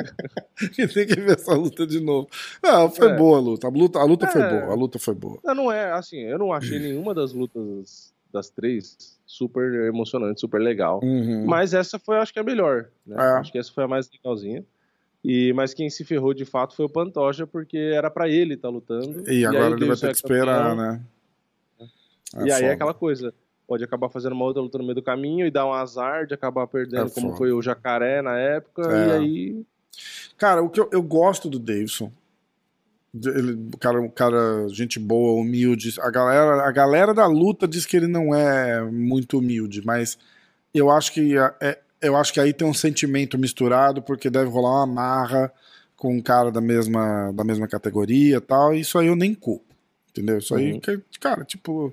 [0.78, 2.28] e tem que ver essa luta de novo.
[2.62, 3.16] Não, foi É.
[3.16, 3.66] boa a luta.
[3.66, 4.48] A luta, a luta foi É.
[4.48, 4.72] boa.
[4.72, 5.38] A luta foi boa.
[5.44, 10.60] Não, não é, assim, eu não achei nenhuma das lutas das três super emocionante, super
[10.60, 11.00] legal.
[11.02, 11.44] Uhum.
[11.46, 12.86] Mas essa foi, acho que, a melhor.
[13.06, 13.16] Né?
[13.18, 13.28] É.
[13.38, 14.64] Acho que essa foi a mais legalzinha.
[15.24, 18.68] E, mas quem se ferrou de fato foi o Pantoja, porque era pra ele estar
[18.68, 19.28] lutando.
[19.30, 20.92] E agora aí o ele vai ter que esperar, campeão.
[20.92, 21.00] né?
[22.34, 22.64] E aí foda.
[22.66, 23.34] é aquela coisa.
[23.66, 26.34] Pode acabar fazendo uma outra luta no meio do caminho e dar um azar de
[26.34, 27.38] acabar perdendo, É como foda.
[27.38, 28.82] foi o Jacaré na época.
[28.82, 29.08] É.
[29.08, 29.66] E aí.
[30.38, 32.12] Cara, o que eu, eu gosto do Davidson.
[33.14, 35.94] Ele, o cara, cara, gente boa, humilde.
[36.00, 40.18] A galera, a galera da luta diz que ele não é muito humilde, mas
[40.74, 44.50] eu acho que a- é, eu acho que aí tem um sentimento misturado, porque deve
[44.50, 45.52] rolar uma marra
[45.96, 48.74] com um cara da mesma, da mesma categoria e tal.
[48.74, 49.64] E isso aí eu nem culpo.
[50.16, 50.38] Entendeu?
[50.38, 50.80] Isso aí, Uhum.
[50.80, 51.92] que, cara, tipo.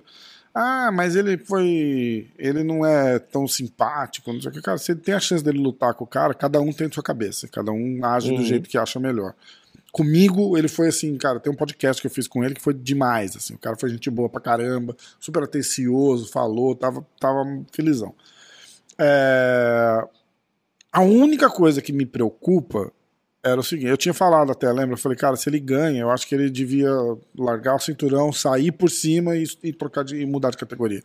[0.56, 2.28] Ah, mas ele foi.
[2.38, 4.62] Ele não é tão simpático, não sei o que.
[4.62, 7.48] Cara, você tem a chance dele lutar com o cara, cada um tem sua cabeça,
[7.48, 8.44] cada um age do Uhum.
[8.46, 9.34] jeito que acha melhor.
[9.92, 12.74] Comigo, ele foi assim, cara, tem um podcast que eu fiz com ele que foi
[12.74, 13.54] demais, assim.
[13.56, 18.14] O cara foi gente boa pra caramba, super atencioso, falou, tava, tava felizão.
[18.98, 20.04] É,
[20.92, 22.92] A única coisa que me preocupa
[23.44, 24.94] era o seguinte, eu tinha falado até, lembra?
[24.94, 26.90] Eu falei, cara, se ele ganha, eu acho que ele devia
[27.38, 31.02] largar o cinturão, sair por cima e, e trocar de, e mudar de categoria.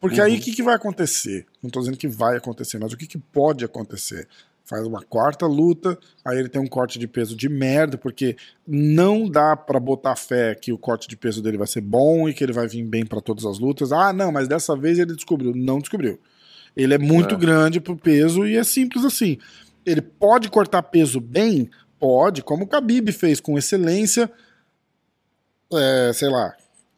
[0.00, 0.38] Porque aí Uhum.
[0.38, 1.44] o que, que vai acontecer?
[1.62, 4.28] Não tô dizendo que vai acontecer, mas o que, que pode acontecer?
[4.64, 9.28] Faz uma quarta luta, aí ele tem um corte de peso de merda, porque não
[9.28, 12.44] dá pra botar fé que o corte de peso dele vai ser bom e que
[12.44, 13.90] ele vai vir bem pra todas as lutas.
[13.92, 15.52] Ah, não, mas dessa vez ele descobriu.
[15.54, 16.18] Não descobriu.
[16.76, 17.38] Ele é muito É.
[17.38, 19.36] grande pro peso e é simples assim.
[19.84, 21.70] Ele pode cortar peso bem?
[21.98, 24.30] Pode, como o Khabib fez com excelência,
[25.72, 26.54] é, sei lá,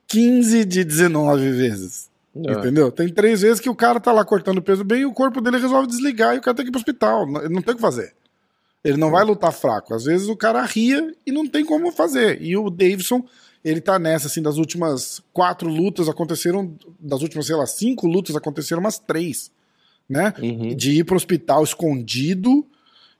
[0.08, 2.10] 15 de 19 vezes.
[2.36, 2.52] É.
[2.52, 2.90] Entendeu?
[2.90, 5.58] Tem três vezes que o cara tá lá cortando peso bem e o corpo dele
[5.58, 7.30] resolve desligar e o cara tem que ir pro hospital.
[7.30, 8.12] Não- Ele não tem o que fazer.
[8.82, 9.94] Ele não vai lutar fraco.
[9.94, 12.42] Às vezes o cara ria e não tem como fazer.
[12.42, 13.24] E o Davidson,
[13.64, 18.34] ele tá nessa, assim, das últimas quatro lutas aconteceram, das últimas, sei lá, cinco lutas
[18.34, 19.50] aconteceram umas três,
[20.08, 20.34] né?
[20.42, 20.74] Uhum.
[20.74, 22.66] De ir pro hospital escondido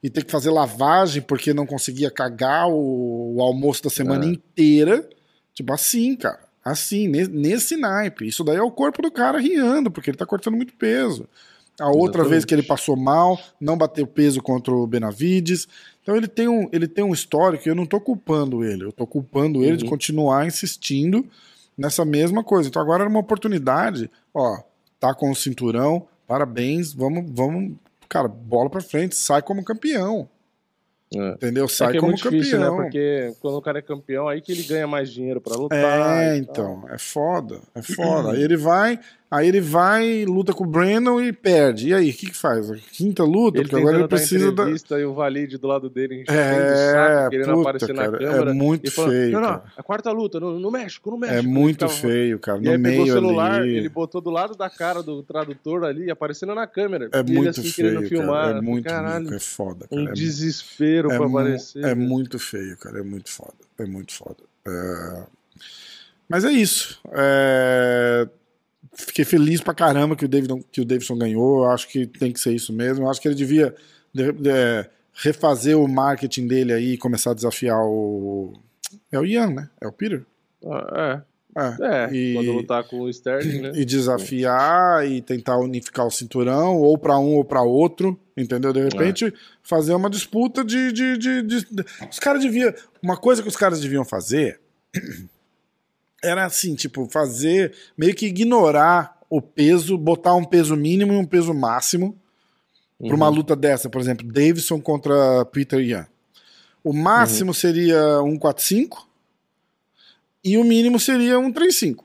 [0.05, 4.27] e ter que fazer lavagem porque não conseguia cagar o, o almoço da semana É.
[4.29, 5.07] inteira.
[5.53, 6.39] Tipo assim, cara.
[6.63, 8.27] Assim, ne- nesse naipe.
[8.27, 11.27] Isso daí é o corpo do cara riando, porque ele tá cortando muito peso.
[11.79, 12.29] A outra Exatamente.
[12.29, 15.67] vez que ele passou mal, não bateu peso contra o Benavides.
[16.03, 18.83] Então ele tem um, ele tem um histórico e eu não tô culpando ele.
[18.83, 19.89] Eu tô culpando ele de Uhum.
[19.89, 21.25] continuar insistindo
[21.77, 22.69] nessa mesma coisa.
[22.69, 24.09] Então agora era uma oportunidade.
[24.33, 24.57] Ó,
[24.99, 27.73] tá com o cinturão, parabéns, vamos, vamos,
[28.07, 30.29] cara, bola pra frente, sai como campeão.
[31.13, 31.29] É.
[31.29, 31.65] Entendeu?
[31.65, 32.65] É Sai que é como muito difícil, né?
[32.65, 32.83] campeão.
[32.83, 36.23] Porque quando o cara é campeão, aí que ele ganha mais dinheiro pra lutar.
[36.23, 38.31] É, então, é foda, é foda.
[38.31, 41.89] Aí ele vai, aí ele vai, luta com o Brandon e perde.
[41.89, 42.69] E aí, o que que faz?
[42.71, 44.63] A quinta luta, Ele porque agora ele precisa da.
[44.63, 48.51] entrevista e o Valide do lado dele É, saco, querendo puta, aparecer na cara, câmera.
[48.51, 49.63] é muito e falando, feio, Não, não, cara.
[49.77, 51.39] a quarta luta, no, no México, no México.
[51.39, 52.59] É muito ficava- feio, cara.
[52.59, 53.75] E No aí pegou o meio celular, ali.
[53.77, 57.09] ele botou do lado da cara do tradutor ali, aparecendo na câmera.
[57.11, 58.45] É e ele muito assim, querendo feio, filmar.
[58.47, 58.57] cara.
[58.57, 60.01] É muito, Caralho, muito, é foda, cara.
[60.01, 61.79] um É desespero é, pra aparecer.
[61.83, 61.95] é né?
[61.95, 62.99] muito feio, cara.
[62.99, 63.53] É muito foda.
[63.77, 64.37] É muito foda.
[64.67, 65.23] É,
[66.29, 66.99] Mas é isso.
[67.11, 68.27] É,
[68.97, 71.63] Fiquei feliz pra caramba que o, David, que o Davidson ganhou.
[71.65, 73.05] Eu acho que tem que ser isso mesmo.
[73.05, 73.75] Eu acho que ele devia
[74.13, 78.53] de- de- refazer o marketing dele aí e começar a desafiar o.
[79.11, 79.69] É o Ian, né?
[79.81, 80.23] É o Peter?
[80.65, 81.35] Ah, É.
[81.57, 83.71] É, é E- quando lutar com o Sterling, né?
[83.79, 88.73] e desafiar e tentar unificar o cinturão, ou pra um ou pra outro, entendeu?
[88.73, 90.91] De repente, fazer uma disputa de.
[90.91, 92.73] de, de, de- de- Os caras deviam.
[93.01, 94.59] Uma coisa que os caras deviam fazer
[96.25, 97.73] era assim, tipo, fazer.
[97.97, 102.17] meio que ignorar o peso, botar um peso mínimo e um peso máximo
[102.99, 103.35] pra uma Uhum.
[103.35, 106.05] luta dessa, por exemplo, Davidson contra Peter Yan.
[106.83, 109.07] O máximo seria 145
[110.43, 112.03] E o mínimo seria um 3,5.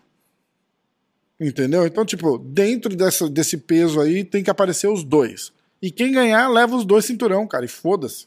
[1.38, 1.86] Entendeu?
[1.86, 5.52] Então, tipo, dentro dessa, desse peso aí tem que aparecer os dois.
[5.80, 8.26] E quem ganhar leva os dois cinturão, cara, e foda-se.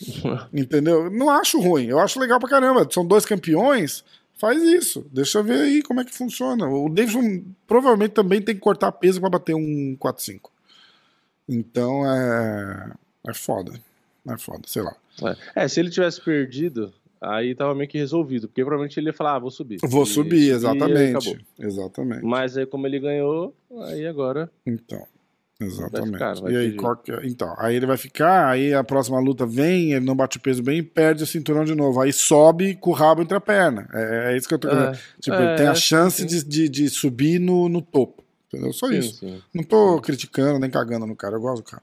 [0.52, 1.10] Entendeu?
[1.10, 2.88] Não acho ruim, eu acho legal pra caramba.
[2.90, 4.04] São dois campeões,
[4.40, 5.06] faz isso.
[5.12, 6.66] Deixa eu ver aí como é que funciona.
[6.66, 10.50] O Davidson provavelmente também tem que cortar peso para bater um 4-5.
[11.46, 12.92] Então é.
[13.28, 13.72] É foda.
[14.26, 14.96] É foda, sei lá.
[15.54, 18.48] É, se ele tivesse perdido, aí tava meio que resolvido.
[18.48, 19.78] Porque provavelmente ele ia falar, ah, vou subir.
[19.82, 21.38] Vou e, subir, exatamente.
[21.58, 22.24] Exatamente.
[22.24, 23.54] Mas aí, como ele ganhou,
[23.88, 24.50] aí agora.
[24.64, 25.06] Então.
[25.60, 26.12] Exatamente.
[26.12, 26.76] Ficar, e aí.
[26.76, 27.26] É?
[27.26, 30.62] então, aí ele vai ficar, aí a próxima luta vem, ele não bate o peso
[30.62, 32.00] bem, perde o cinturão de novo.
[32.00, 33.86] Aí sobe com o rabo entre a perna.
[33.92, 36.68] É, é isso que eu tô é, Tipo, é, ele tem a chance de, de,
[36.68, 38.24] de, subir no, no topo.
[38.48, 38.72] Entendeu?
[38.72, 39.18] Só sim, isso.
[39.18, 39.42] Sim.
[39.52, 41.82] Não tô criticando nem cagando no cara, eu gosto do cara.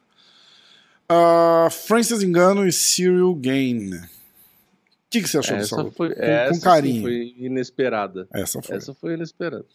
[1.10, 3.94] Uh, Francis Engano e Cyril Gain.
[3.94, 5.96] O que, que você achou essa dessa luta?
[5.96, 7.04] Foi, com, essa com carinho.
[7.04, 8.28] foi inesperada.
[8.34, 8.76] Essa foi.
[8.76, 9.66] Essa foi inesperada.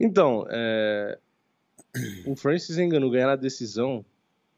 [0.00, 1.18] Então, é,
[2.26, 4.04] o Francis Ngannou ganhar na decisão,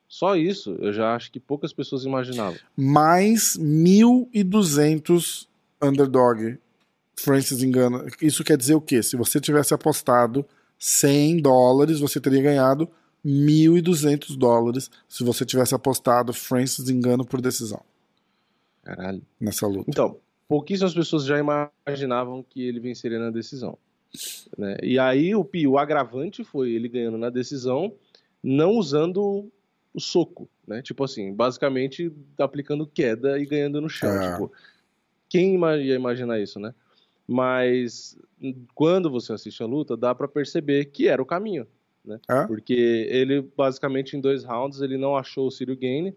[0.09, 2.59] só isso, eu já acho que poucas pessoas imaginavam.
[2.77, 5.47] Mais 1.200
[5.81, 6.59] underdog
[7.17, 8.07] Francis Ngannou.
[8.21, 9.03] Isso quer dizer o quê?
[9.03, 10.45] Se você tivesse apostado
[10.79, 12.89] 100 dólares, você teria ganhado
[13.25, 17.83] 1.200 dólares se você tivesse apostado Francis Ngannou por decisão.
[18.83, 19.23] Caralho.
[19.39, 19.85] Nessa luta.
[19.89, 23.79] Então, pouquíssimas pessoas já imaginavam que ele venceria na decisão.
[24.57, 24.77] Né?
[24.83, 27.95] E aí o, o agravante foi ele ganhando na decisão,
[28.43, 29.51] não usando
[29.93, 30.83] o soco, né?
[30.83, 34.11] Tipo assim, basicamente aplicando queda e ganhando no chão.
[34.11, 34.33] É.
[34.33, 34.53] Tipo,
[35.29, 36.75] quem ia imaginar isso, né?
[37.27, 38.17] Mas
[38.75, 41.67] quando você assiste a luta, dá para perceber que era o caminho,
[42.05, 42.19] né?
[42.47, 46.17] Porque ele basicamente em dois rounds ele não achou o Ciro Gaine,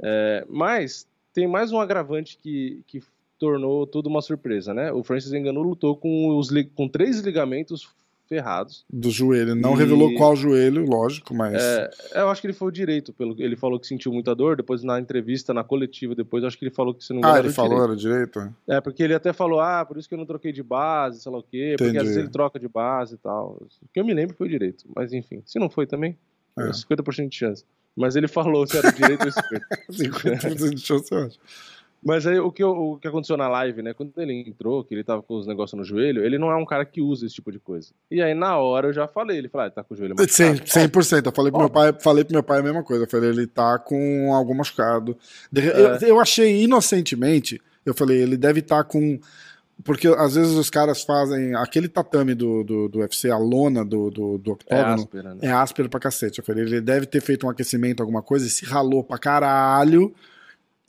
[0.00, 3.00] é, mas tem mais um agravante que, que
[3.40, 4.92] tornou tudo uma surpresa, né?
[4.92, 7.88] O Francis Ngannou lutou com, os, com três ligamentos
[8.28, 8.84] ferrados.
[8.88, 9.56] Do joelho.
[9.56, 9.78] Não e...
[9.78, 11.54] revelou qual joelho, lógico, mas.
[11.54, 13.12] É, eu acho que ele foi o direito.
[13.12, 13.34] Pelo...
[13.42, 14.56] Ele falou que sentiu muita dor.
[14.56, 17.50] Depois, na entrevista, na coletiva, depois, acho que ele falou que se não Ah, ele
[17.50, 18.54] falou era direito?
[18.68, 21.32] É, porque ele até falou, ah, por isso que eu não troquei de base, sei
[21.32, 21.72] lá o quê.
[21.74, 21.76] Entendi.
[21.78, 23.60] Porque às vezes ele troca de base e tal.
[23.82, 24.84] O que eu me lembro foi o direito.
[24.94, 26.16] Mas enfim, se não foi também,
[26.56, 26.68] é.
[26.68, 27.64] 50% de chance.
[27.96, 29.64] Mas ele falou se era direito ou esquerdo.
[29.90, 31.38] 50% de chance, eu acho.
[32.02, 33.92] Mas aí o que, o que aconteceu na live, né?
[33.92, 36.64] Quando ele entrou, que ele tava com os negócios no joelho, ele não é um
[36.64, 37.90] cara que usa esse tipo de coisa.
[38.10, 40.60] E aí, na hora, eu já falei, ele falou, ah, tá com o joelho machucado.
[40.60, 41.26] 100%, 100%.
[41.26, 43.04] Eu falei pro, meu pai, falei pro meu pai a mesma coisa.
[43.04, 45.16] Eu falei, ele tá com algum machucado.
[45.54, 45.60] É.
[45.60, 49.20] Eu, eu achei inocentemente, eu falei, ele deve estar tá com.
[49.84, 51.54] Porque às vezes os caras fazem.
[51.54, 55.38] Aquele tatame do, do, do UFC, a lona do, do, do octógono, é áspero, né?
[55.42, 56.38] é áspero pra cacete.
[56.38, 60.14] Eu falei, ele deve ter feito um aquecimento, alguma coisa, e se ralou pra caralho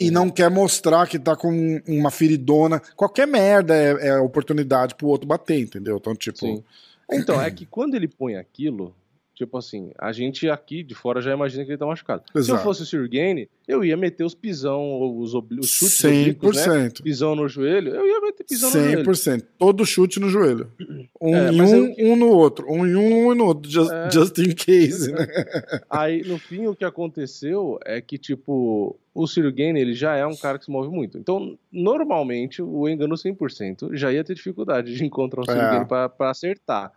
[0.02, 2.82] e não quer mostrar que tá com uma feridona.
[2.96, 5.98] Qualquer merda é, é oportunidade pro outro bater, entendeu?
[5.98, 6.40] Então, tipo.
[6.40, 6.64] Sim.
[7.12, 8.96] Então, é que quando ele põe aquilo,
[9.42, 12.22] Tipo assim, a gente aqui de fora já imagina que ele tá machucado.
[12.36, 12.46] Exato.
[12.46, 16.22] Se eu fosse o Sirgane, eu ia meter os pisão, os, obli os chutes 100%.
[16.22, 16.90] Oblíquos, né?
[17.04, 18.74] Pisão no joelho, eu ia meter pisão 100%.
[18.76, 19.04] no joelho.
[19.04, 19.46] 100%.
[19.58, 20.72] Todo chute no joelho.
[21.20, 22.12] Um é, em um, eu...
[22.12, 22.72] um no outro.
[22.72, 23.68] Um em um, um no outro.
[23.68, 24.12] Just, é...
[24.12, 25.26] just in case, né?
[25.90, 30.36] Aí, no fim, o que aconteceu é que, tipo, o Sirgane, ele já é um
[30.36, 31.18] cara que se move muito.
[31.18, 35.86] Então, normalmente, o engano 100% já ia ter dificuldade de encontrar o Sirgane é.
[35.86, 36.92] para acertar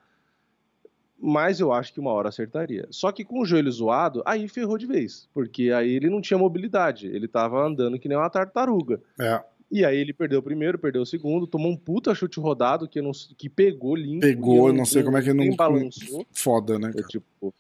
[1.21, 2.87] mas eu acho que uma hora acertaria.
[2.91, 6.39] Só que com o joelho zoado, aí ferrou de vez, porque aí ele não tinha
[6.39, 9.01] mobilidade, ele tava andando que nem uma tartaruga.
[9.19, 9.43] É.
[9.71, 13.01] E aí ele perdeu o primeiro, perdeu o segundo, tomou um puta chute rodado que,
[13.01, 14.21] não, que pegou limpo.
[14.21, 16.27] Pegou, não, não sei como é que não balançou.
[16.33, 16.93] Foda, né?
[17.09, 17.53] Tipo,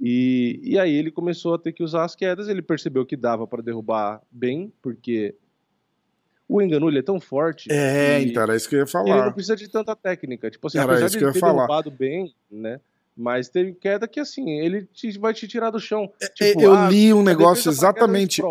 [0.00, 3.46] e, e aí ele começou a ter que usar as quedas, ele percebeu que dava
[3.46, 5.34] para derrubar bem, porque
[6.48, 7.70] o Enganu ele é tão forte.
[7.72, 9.16] É, então era isso que eu ia falar.
[9.16, 10.50] Ele não precisa de tanta técnica.
[10.50, 11.66] Tipo assim, era apesar de ele ter falar.
[11.66, 12.80] derrubado bem, né?
[13.16, 16.10] Mas teve queda que, assim, ele te, vai te tirar do chão.
[16.20, 18.42] É, tipo, eu ah, li um negócio exatamente.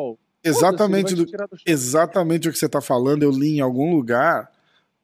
[0.45, 1.26] Exatamente, do,
[1.65, 3.23] exatamente o que você tá falando.
[3.23, 4.52] Eu li em algum lugar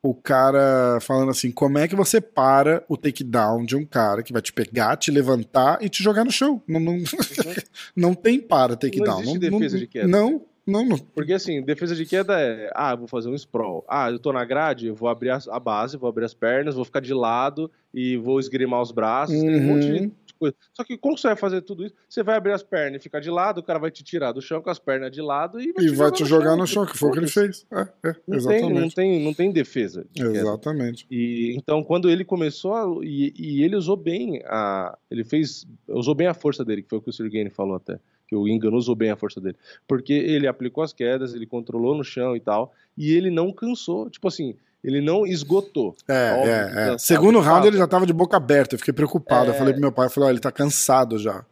[0.01, 4.33] o cara falando assim: como é que você para o takedown de um cara que
[4.33, 6.61] vai te pegar, te levantar e te jogar no chão?
[6.67, 7.03] Não, não, uhum.
[7.95, 9.23] não tem para takedown.
[9.23, 10.07] Não, não, defesa não, de queda.
[10.07, 10.97] Não, não, não.
[10.97, 13.85] Porque assim, defesa de queda é, ah, vou fazer um sprawl.
[13.87, 16.85] Ah, eu tô na grade, eu vou abrir a base, vou abrir as pernas, vou
[16.85, 19.41] ficar de lado e vou esgrimar os braços, uhum.
[19.41, 20.55] tem um monte de coisa.
[20.73, 21.93] Só que como você vai fazer tudo isso?
[22.07, 24.41] Você vai abrir as pernas e ficar de lado, o cara vai te tirar do
[24.41, 26.55] chão com as pernas de lado e vai e te, vai jogar, te no jogar,
[26.55, 27.65] no chão, que foi o que ele fez.
[27.71, 28.63] É, é, não exatamente.
[28.63, 30.05] Tem, não, tem, não tem defesa.
[30.11, 31.05] De exatamente.
[31.11, 36.27] E então quando ele começou e, e, ele usou bem a ele fez usou bem
[36.27, 37.99] a força dele, que foi o que o Sir falou até
[38.29, 39.57] que o Engano usou bem a força dele.
[39.87, 44.07] Porque ele aplicou as quedas, ele controlou no chão e tal, e ele não cansou.
[44.07, 45.95] Tipo assim, ele não esgotou.
[46.07, 46.97] É, Óbvio, é, é.
[46.99, 49.49] Segundo round ele já tava de boca aberta, eu fiquei preocupado.
[49.49, 49.53] É...
[49.53, 51.43] Eu falei pro meu pai, eu falei, oh, ele tá cansado já.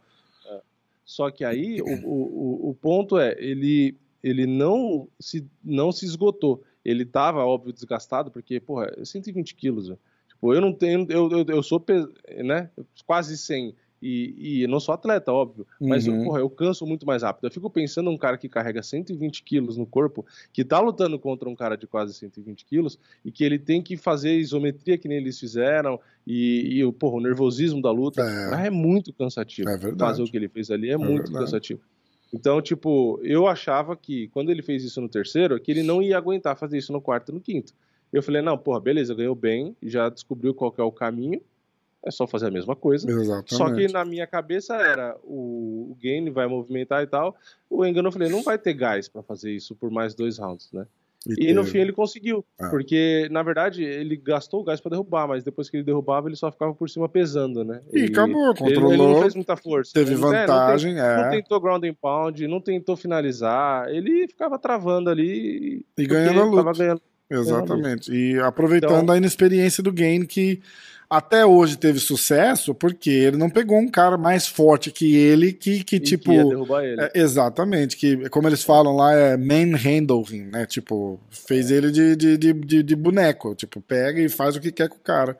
[0.48, 0.60] É.
[1.04, 6.62] Só que aí o, o, o ponto é, ele, ele não, se, não se esgotou.
[6.84, 9.92] Ele tava, óbvio, desgastado, porque, porra, 120 quilos,
[10.28, 11.84] Tipo, eu não tenho, eu, eu, eu sou,
[12.44, 12.70] né,
[13.04, 16.18] quase 100 e, e não sou atleta, óbvio, mas uhum.
[16.18, 17.46] eu, porra, eu canso muito mais rápido.
[17.46, 21.48] Eu fico pensando um cara que carrega 120 quilos no corpo, que tá lutando contra
[21.48, 25.18] um cara de quase 120 quilos, e que ele tem que fazer isometria que nem
[25.18, 28.22] eles fizeram, e, e porra, o nervosismo da luta.
[28.22, 29.68] É, é muito cansativo.
[29.68, 31.44] É fazer o que ele fez ali é, é muito verdade.
[31.44, 31.80] cansativo.
[32.32, 36.18] Então, tipo, eu achava que quando ele fez isso no terceiro, que ele não ia
[36.18, 37.72] aguentar fazer isso no quarto e no quinto.
[38.12, 41.40] Eu falei, não, porra, beleza, ganhou bem, já descobriu qual é o caminho,
[42.04, 43.10] é só fazer a mesma coisa.
[43.10, 43.54] Exatamente.
[43.54, 47.36] Só que na minha cabeça era o, o Gain vai movimentar e tal.
[47.68, 50.70] O Engano eu falei, não vai ter gás para fazer isso por mais dois rounds,
[50.72, 50.86] né?
[51.26, 52.68] E, e no fim ele conseguiu, ah.
[52.68, 56.36] porque na verdade ele gastou o gás para derrubar, mas depois que ele derrubava ele
[56.36, 57.80] só ficava por cima pesando, né?
[57.92, 58.92] E, e acabou, controlou.
[58.92, 59.92] Ele, ele, não fez muita força.
[59.92, 61.24] Teve ele, vantagem, é, não, tem, é.
[61.24, 66.44] não, tentou ground and pound, não tentou finalizar, ele ficava travando ali e ganhando a
[66.44, 66.72] luta.
[66.72, 67.72] Ganhando, Exatamente.
[67.72, 68.14] Ganhando a luta.
[68.14, 70.62] E aproveitando então, a inexperiência do Gain que
[71.10, 75.82] até hoje teve sucesso porque ele não pegou um cara mais forte que ele que,
[75.82, 76.30] que tipo.
[76.30, 77.00] Que derrubar ele.
[77.00, 80.66] É, exatamente, que como eles falam lá é manhandling, né?
[80.66, 83.54] Tipo, fez ele de, de, de, de, boneco.
[83.54, 85.38] Tipo, pega e faz o que quer com o cara.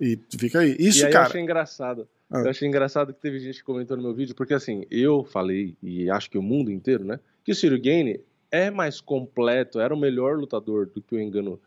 [0.00, 0.76] E fica aí.
[0.78, 1.24] Isso, e aí cara.
[1.24, 2.08] Eu achei engraçado.
[2.30, 2.40] Ah.
[2.40, 5.74] Eu achei engraçado que teve gente que comentou no meu vídeo, porque assim, eu falei,
[5.82, 7.18] e acho que o mundo inteiro, né?
[7.42, 11.58] Que o Ciro Gaine é mais completo, era o melhor lutador do que o Engano.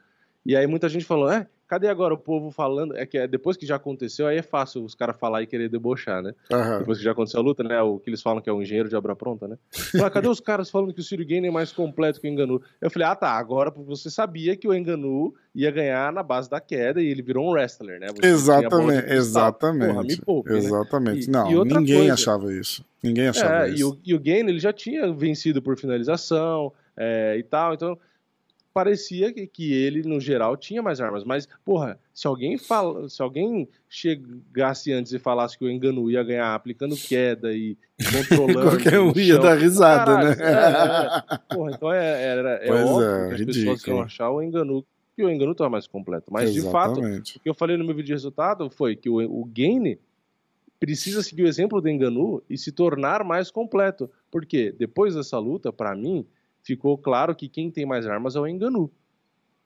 [0.46, 2.98] E aí muita gente falou, é, Cadê agora o povo falando?
[2.98, 5.70] É que é, depois que já aconteceu, aí é fácil os caras falar e querer
[5.70, 6.34] debochar, né?
[6.52, 6.80] Uhum.
[6.80, 7.82] Depois que já aconteceu a luta, né?
[7.82, 9.58] O que eles falam que é um engenheiro de obra pronta, né?
[9.98, 12.62] Fala, cadê os caras falando que o Ciro Gain é mais completo que o Enganu?
[12.82, 16.60] Eu falei, ah tá, agora você sabia que o Enganu ia ganhar na base da
[16.60, 18.08] queda e ele virou um wrestler, né?
[18.08, 19.88] Você exatamente, exatamente.
[19.94, 20.58] Porra, me poupe, né?
[20.58, 21.30] exatamente.
[21.30, 21.40] Né?
[21.40, 22.84] Não, e ninguém coisa, achava isso.
[23.02, 23.80] Ninguém achava é, isso.
[23.80, 27.98] E o, e o Gain, ele já tinha vencido por finalização é, e tal, então
[28.74, 31.24] parecia que, que ele, no geral, tinha mais armas.
[31.24, 36.24] Mas, porra, se alguém fala, se alguém chegasse antes e falasse que o Enganu ia
[36.24, 37.78] ganhar aplicando queda e
[38.12, 38.70] controlando.
[38.78, 40.36] Qualquer um ia dar risada, né?
[40.40, 41.56] É, é.
[41.56, 43.76] Porra, então é, era, é pois óbvio é, que as ridículo.
[43.76, 46.32] pessoas iam achar o Enganu que o Enganu estava mais completo.
[46.32, 46.62] Mas, Exatamente.
[46.62, 49.46] de fato, o que eu falei no meu vídeo de resultado foi que o, o
[49.46, 50.00] Gaine
[50.80, 54.10] precisa seguir o exemplo do Enganu e se tornar mais completo.
[54.32, 56.26] Porque depois dessa luta, para mim,
[56.64, 58.92] ficou claro que quem tem mais armas é o Enganu.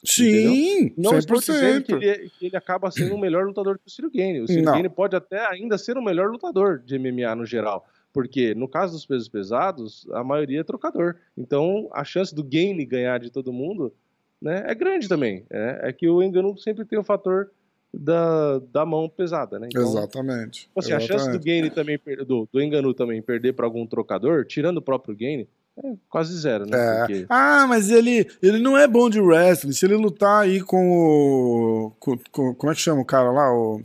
[0.03, 0.93] Sim, entendeu?
[0.97, 1.17] não 100%.
[1.17, 4.41] estou dizendo que ele, que ele, acaba sendo um melhor lutador que o Ciro Gane.
[4.41, 8.53] O Ciro Gane pode até ainda ser o melhor lutador de MMA no geral, porque
[8.53, 11.15] no caso dos pesos pesados, a maioria é trocador.
[11.35, 13.93] Então, a chance do Gane ganhar de todo mundo
[14.41, 15.45] né, é grande também.
[15.49, 17.51] É, é que o Enganu sempre tem o fator
[17.97, 19.67] da, da mão pesada, né?
[19.71, 20.69] Então, Exatamente.
[20.75, 21.11] Assim, Exatamente.
[21.11, 24.81] A chance do Gane também, do, do Enganu também perder para algum trocador, tirando o
[24.81, 25.47] próprio Gane,
[25.83, 26.77] é quase zero, né?
[26.77, 26.99] É.
[26.99, 27.25] Porque...
[27.29, 29.73] Ah, mas ele, ele não é bom de wrestling.
[29.73, 31.91] Se ele lutar aí com o.
[31.99, 33.53] Com, com, como é que chama o cara lá?
[33.53, 33.81] O...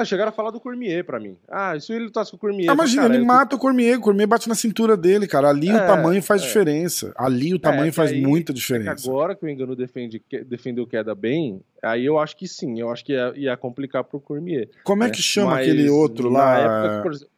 [0.00, 1.36] Ah, chegaram a falar do Cormier pra mim.
[1.48, 2.70] Ah, se ele lutasse com o Cormier.
[2.70, 5.50] Ah, imagina, cara, ele mata o Cormier, o Cormier bate na cintura dele, cara.
[5.50, 6.46] Ali é, o tamanho faz é.
[6.46, 7.12] diferença.
[7.16, 9.10] Ali o é, tamanho é, faz aí, muita diferença.
[9.10, 13.04] Agora que o Engano defende, defendeu queda bem, aí eu acho que sim, eu acho
[13.04, 14.68] que ia, ia complicar pro Cormier.
[14.84, 15.12] Como é né?
[15.12, 16.58] que chama Mas, aquele outro lá?
[16.58, 17.28] Época, por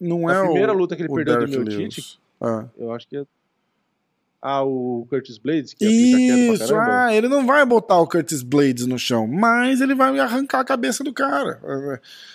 [0.00, 2.64] não é a primeira o, luta que ele perdeu do meu Tite, ah.
[2.78, 3.22] Eu acho que
[4.42, 4.48] é...
[4.48, 8.98] Ah, o Curtis Blades, que Isso, ah, ele não vai botar o Curtis Blades no
[8.98, 11.60] chão, mas ele vai arrancar a cabeça do cara.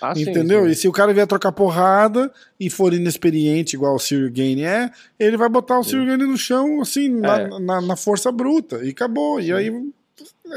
[0.00, 0.60] Ah, entendeu?
[0.60, 0.72] Sim, sim.
[0.72, 4.90] E se o cara vier trocar porrada e for inexperiente, igual o Cyril Gaine é,
[5.18, 7.10] ele vai botar o Cyril Gaine no chão, assim, é.
[7.10, 9.40] na, na, na, força bruta, e acabou.
[9.40, 9.72] E aí,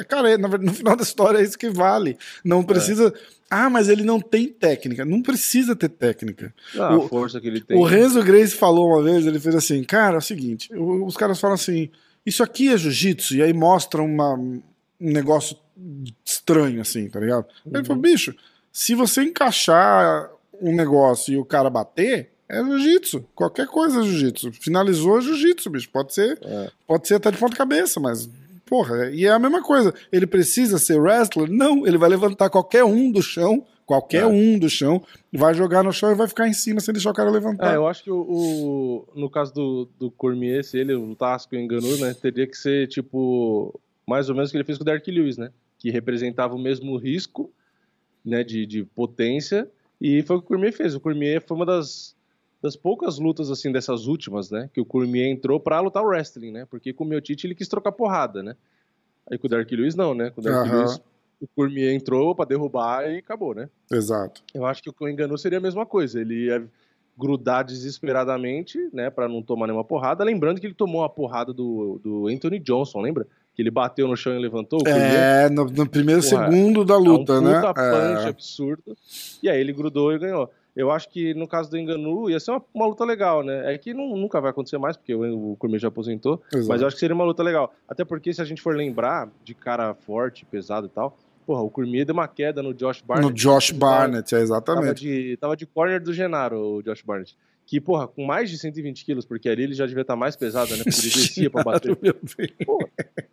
[0.07, 2.17] cara, no final da história é isso que vale.
[2.43, 3.07] Não precisa.
[3.07, 5.03] É ah, mas ele não tem técnica.
[5.03, 6.53] Não precisa ter técnica.
[6.77, 7.77] Ah, o, a força que ele tem.
[7.77, 11.39] O Renzo Grace falou uma vez, ele fez assim, cara, é o seguinte, os caras
[11.39, 11.89] falam assim,
[12.25, 14.61] isso aqui é jiu-jitsu, e aí mostra uma, um
[14.99, 15.57] negócio
[16.23, 17.45] estranho, assim, tá ligado?
[17.65, 17.71] Uhum.
[17.73, 18.35] Ele falou, bicho,
[18.71, 20.29] se você encaixar
[20.61, 23.25] um negócio e o cara bater, é jiu-jitsu.
[23.33, 24.51] Qualquer coisa é jiu-jitsu.
[24.53, 25.89] Finalizou é jiu-jitsu, bicho.
[25.89, 26.71] Pode ser, é.
[26.85, 28.29] pode ser até de ponta cabeça, mas
[28.69, 29.91] Porra, e é a mesma coisa.
[30.11, 31.49] Ele precisa ser wrestler?
[31.49, 34.27] Não, ele vai levantar qualquer um do chão, qualquer é.
[34.27, 35.03] um do chão,
[35.33, 37.73] vai jogar no chão e vai ficar em cima sem deixar o cara levantar.
[37.73, 41.17] É, eu acho que o, o no caso do, do Cormier, se ele o
[41.53, 44.85] Enganu, né, teria que ser tipo mais ou menos o que ele fez com o
[44.85, 45.49] Dark Lewis, né,
[45.79, 47.51] que representava o mesmo risco,
[48.23, 49.67] né, de, de potência,
[49.99, 50.93] e foi o que o Cormier fez.
[50.93, 52.15] O Cormier foi uma das
[52.61, 54.69] das poucas lutas, assim, dessas últimas, né?
[54.73, 56.67] Que o Cormier entrou pra lutar o wrestling, né?
[56.69, 58.55] Porque com o Miotite ele quis trocar porrada, né?
[59.31, 60.29] Aí com o Dark Lewis não, né?
[60.29, 60.71] Com o Dark.
[60.71, 60.99] Lewis
[61.41, 63.69] o Cormier entrou pra derrubar e acabou, né?
[63.91, 64.43] Exato.
[64.53, 66.19] Eu acho que o que o enganou seria a mesma coisa.
[66.19, 66.67] Ele ia
[67.17, 70.23] grudar desesperadamente, né, Pra não tomar nenhuma porrada.
[70.23, 73.27] Lembrando que ele tomou a porrada do, do Anthony Johnson, lembra?
[73.55, 74.79] Que ele bateu no chão e levantou.
[74.85, 77.61] É, no, no primeiro Porra, segundo da luta, é um né?
[77.61, 78.97] punch É, absurdo.
[79.43, 80.49] E aí ele grudou e ganhou.
[80.79, 83.73] Eu acho que no caso do Enganu ia ser uma, uma luta legal, né?
[83.73, 86.41] É que não- nunca vai acontecer mais, porque o, o Cormier já aposentou.
[86.53, 86.67] exato.
[86.69, 87.73] Mas eu acho que seria uma luta legal.
[87.87, 91.69] Até porque se a gente for lembrar de cara forte, pesado e tal, porra, o
[91.69, 93.27] Cormier deu uma queda no Josh Barnett.
[93.29, 95.01] no Josh Tava- Barnett, é Tava exatamente.
[95.01, 97.35] de, tava de corner do Genaro, o Josh Barnett.
[97.69, 100.75] Que, porra, com mais de 120 quilos, porque ali ele já devia estar mais pesado,
[100.75, 100.83] né?
[100.83, 101.95] Porque ele descia pra bater.
[101.95, 102.17] Deus.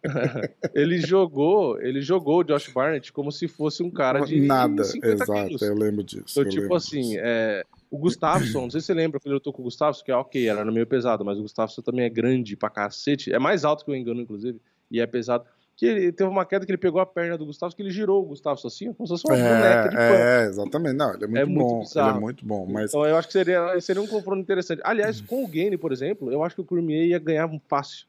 [0.75, 5.25] Ele jogou, ele jogou o Josh Barnett como se fosse um cara de Nada, 50
[5.25, 5.63] exato, quilos.
[5.63, 6.25] eu lembro disso.
[6.39, 9.53] Então, eu tipo assim, é, o Gustafsson, não sei se você lembra que ele lutou
[9.55, 12.57] com o Gustafsson, que é ok, era meio pesado, mas o Gustafsson também é grande
[12.57, 14.61] pra cacete, é mais alto que o Engano, inclusive,
[14.91, 15.45] e é pesado.
[15.77, 18.23] Que ele teve uma queda que ele pegou a perna do Gustafsson, que ele girou
[18.23, 20.15] o Gustafsson assim, como se fosse uma boneca de pano.
[20.15, 20.95] É, é, exatamente.
[20.97, 21.75] Não, ele é muito, É muito bom.
[21.77, 22.17] Ele bizarro.
[22.17, 24.81] é muito bom, mas Então eu acho que seria, seria um confronto interessante.
[24.85, 28.07] Aliás, com o Gaine, por exemplo, eu acho que o Cormier ia ganhar um fácil.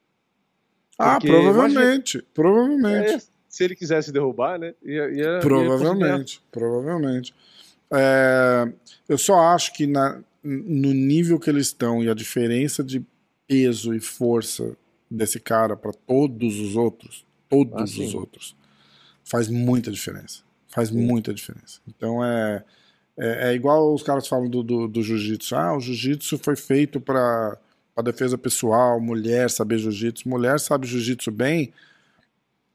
[0.97, 3.15] ah, provavelmente, provavelmente.
[3.15, 4.73] É, se ele quisesse derrubar, né?
[4.81, 7.35] Ia, ia- ia Provavelmente, provavelmente.
[7.91, 8.71] É,
[9.09, 13.03] eu só acho que na- no nível que eles estão e a diferença de
[13.45, 14.75] peso e força
[15.11, 18.55] desse cara para todos os outros, todos Ah, os outros,
[19.23, 20.41] faz muita diferença.
[20.69, 20.97] Faz Sim.
[21.05, 21.79] muita diferença.
[21.87, 22.63] Então é,
[23.17, 25.55] é, é igual os caras falam do, do, do jiu-jitsu.
[25.55, 27.57] Ah, o jiu-jitsu foi feito para
[28.03, 30.29] defesa pessoal, mulher saber jiu-jitsu.
[30.29, 31.73] Mulher sabe jiu-jitsu bem,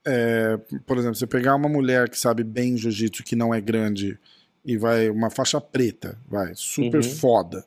[0.05, 0.57] é,
[0.87, 4.19] por exemplo, você pegar uma mulher que sabe bem jiu-jitsu, que não é grande,
[4.65, 7.11] e vai uma faixa preta, vai, super Uhum.
[7.17, 7.65] foda,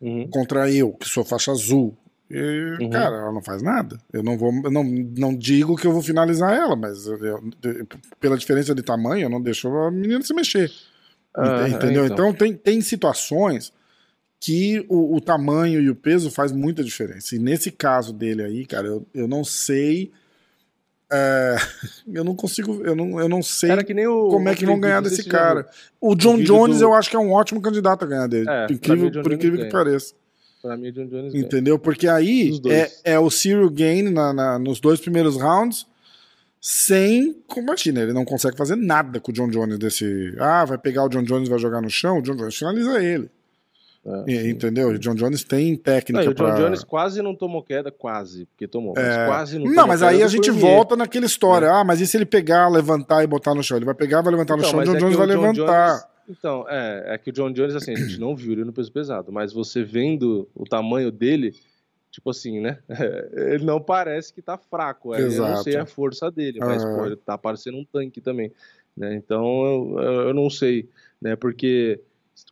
[0.00, 0.28] Uhum.
[0.28, 1.96] contra eu, que sou faixa azul.
[2.30, 2.90] E, Uhum.
[2.90, 3.98] Cara, ela não faz nada.
[4.12, 7.86] Eu não vou, eu não, não digo que eu vou finalizar ela, mas eu- eu-
[8.20, 10.70] pela diferença de tamanho, eu não deixo a menina se mexer.
[11.34, 12.04] Ah, Ente- Entendeu?
[12.06, 12.28] então.
[12.28, 13.72] Então, tem, tem situações
[14.40, 17.34] que o, o tamanho e o peso faz muita diferença.
[17.34, 20.12] E nesse caso dele aí, cara, eu, eu não sei.
[21.12, 21.56] é,
[22.12, 22.80] eu não consigo.
[22.84, 23.70] Eu não, eu não sei
[24.06, 24.28] o.
[24.30, 25.62] como é que vão ganhar desse cara.
[25.62, 25.70] viu.
[26.00, 28.48] O John Jones, do- eu acho que é um ótimo candidato a ganhar dele.
[28.48, 30.14] É, incrível, por incrível que pareça.
[30.62, 31.44] Pra mim, o John Jones ganha.
[31.44, 31.78] Entendeu?
[31.78, 35.86] Porque aí é, é o Cyril Gain na, na- nos dois primeiros rounds,
[36.60, 37.36] sem.
[37.56, 40.34] Imagina, ele não consegue fazer nada com o John Jones desse.
[40.38, 43.02] Ah, vai pegar o John Jones e vai jogar no chão, o John Jones finaliza
[43.02, 43.30] ele.
[44.26, 44.88] É, entendeu?
[44.88, 46.54] O John Jones tem Não, técnica e o John pra...
[46.54, 49.26] Jones quase não tomou queda, quase, porque tomou, mas É.
[49.26, 51.70] quase não Não, mas aí a gente volta naquela história.
[51.70, 53.76] Ah, mas e se ele pegar, levantar e botar no chão?
[53.76, 55.30] Ele vai pegar, vai levantar no Então, chão, o mas John é Jones vai o
[55.30, 55.88] John levantar.
[55.90, 58.72] Jones- então, é, é que o John Jones, assim, a gente não viu ele no
[58.72, 61.54] peso pesado, mas você vendo o tamanho dele,
[62.10, 62.78] tipo assim, né?
[63.52, 65.14] ele não parece que tá fraco.
[65.14, 68.52] é, Eu não sei a força dele, mas pô, ele tá parecendo um tanque também.
[68.96, 69.14] Né?
[69.14, 70.88] Então eu, eu- não sei,
[71.20, 71.36] né?
[71.36, 72.00] Porque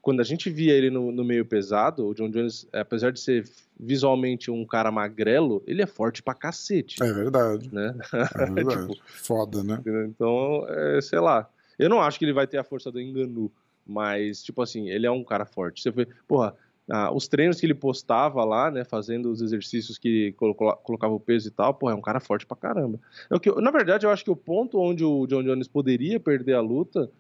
[0.03, 3.49] quando a gente via ele no, no meio pesado, o John Jones, apesar de ser
[3.79, 7.03] visualmente um cara magrelo, ele é forte pra cacete.
[7.03, 7.73] É verdade.
[7.73, 7.95] Né?
[8.39, 8.89] É verdade.
[8.93, 9.81] Tipo, Foda, né?
[10.07, 11.49] Então, é, sei lá.
[11.79, 13.51] Eu não acho que ele vai ter a força do Enganu,
[13.89, 15.83] mas, tipo assim, ele é um cara forte.
[15.83, 16.55] Você vê, porra,
[16.91, 21.21] ah, os treinos que ele postava lá, né, fazendo os exercícios que colo- colocava o
[21.21, 22.99] peso e tal, porra, é um cara forte pra caramba.
[23.31, 26.55] É que, na verdade, eu acho que o ponto onde o John Jones poderia perder
[26.55, 27.11] a luta,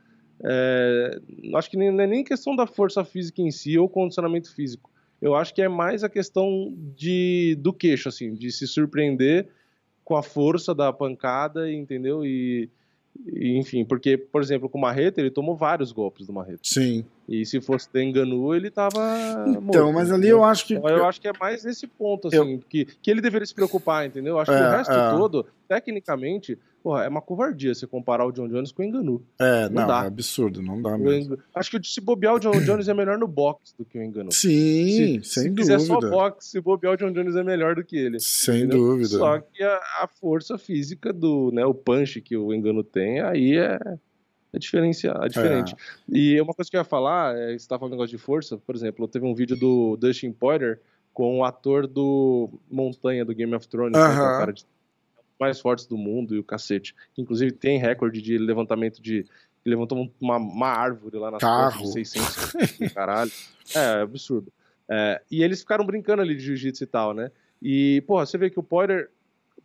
[0.44, 1.20] é,
[1.54, 4.90] acho que nem, não é nem questão da força física em si ou condicionamento físico.
[5.20, 9.48] Eu acho que é mais a questão de, do queixo, assim, de se surpreender
[10.04, 12.24] com a força da pancada, entendeu?
[12.24, 12.70] E,
[13.26, 16.60] enfim, porque, por exemplo, com o Marreta, ele tomou vários golpes do Marreta.
[16.62, 17.04] Sim.
[17.28, 18.98] E se fosse do Enganu, ele tava.
[19.48, 20.38] Então, morto, mas ali entendeu?
[20.38, 20.74] eu acho que.
[20.74, 24.06] Então, eu acho que é mais nesse ponto, assim, que, que ele deveria se preocupar,
[24.06, 24.34] entendeu?
[24.36, 25.10] Eu acho que É, o resto é.
[25.10, 29.22] todo, tecnicamente, porra, é uma covardia você comparar o John Jones com o Enganu.
[29.38, 30.04] É, não não, dá.
[30.04, 31.34] é absurdo, não dá mesmo.
[31.34, 34.02] Enganu- Acho que se bobear o John Jones é melhor no boxe do que o
[34.02, 34.32] Enganu.
[34.32, 35.78] Sim, se, sem se dúvida.
[35.78, 38.18] fizer só boxe, se bobear o John Jones é melhor do que ele.
[38.20, 38.78] Sem entendeu?
[38.78, 39.08] dúvida.
[39.18, 43.56] Só que a, a força física do, né, o punch que o Engano tem, aí
[43.58, 43.78] é,
[44.52, 45.74] é, diferenciar, é diferente.
[46.08, 48.56] E uma coisa que eu ia falar, é, você estava falando um negócio de força,
[48.56, 50.80] por exemplo, teve um vídeo do Dustin Poirier
[51.12, 54.38] com o ator do Montanha, do Game of Thrones, né, que é o Aham.
[54.38, 54.64] cara de
[55.38, 56.94] mais fortes do mundo e o cacete.
[57.16, 59.24] Inclusive tem recorde de levantamento de...
[59.64, 61.82] Ele levantou uma, uma árvore lá nas Carro.
[61.82, 63.30] costas de 600 caralho.
[63.74, 64.52] É, é absurdo.
[64.88, 67.30] É, e eles ficaram brincando ali de jiu-jitsu e tal, né?
[67.60, 69.10] E, porra, você vê que o Poirier,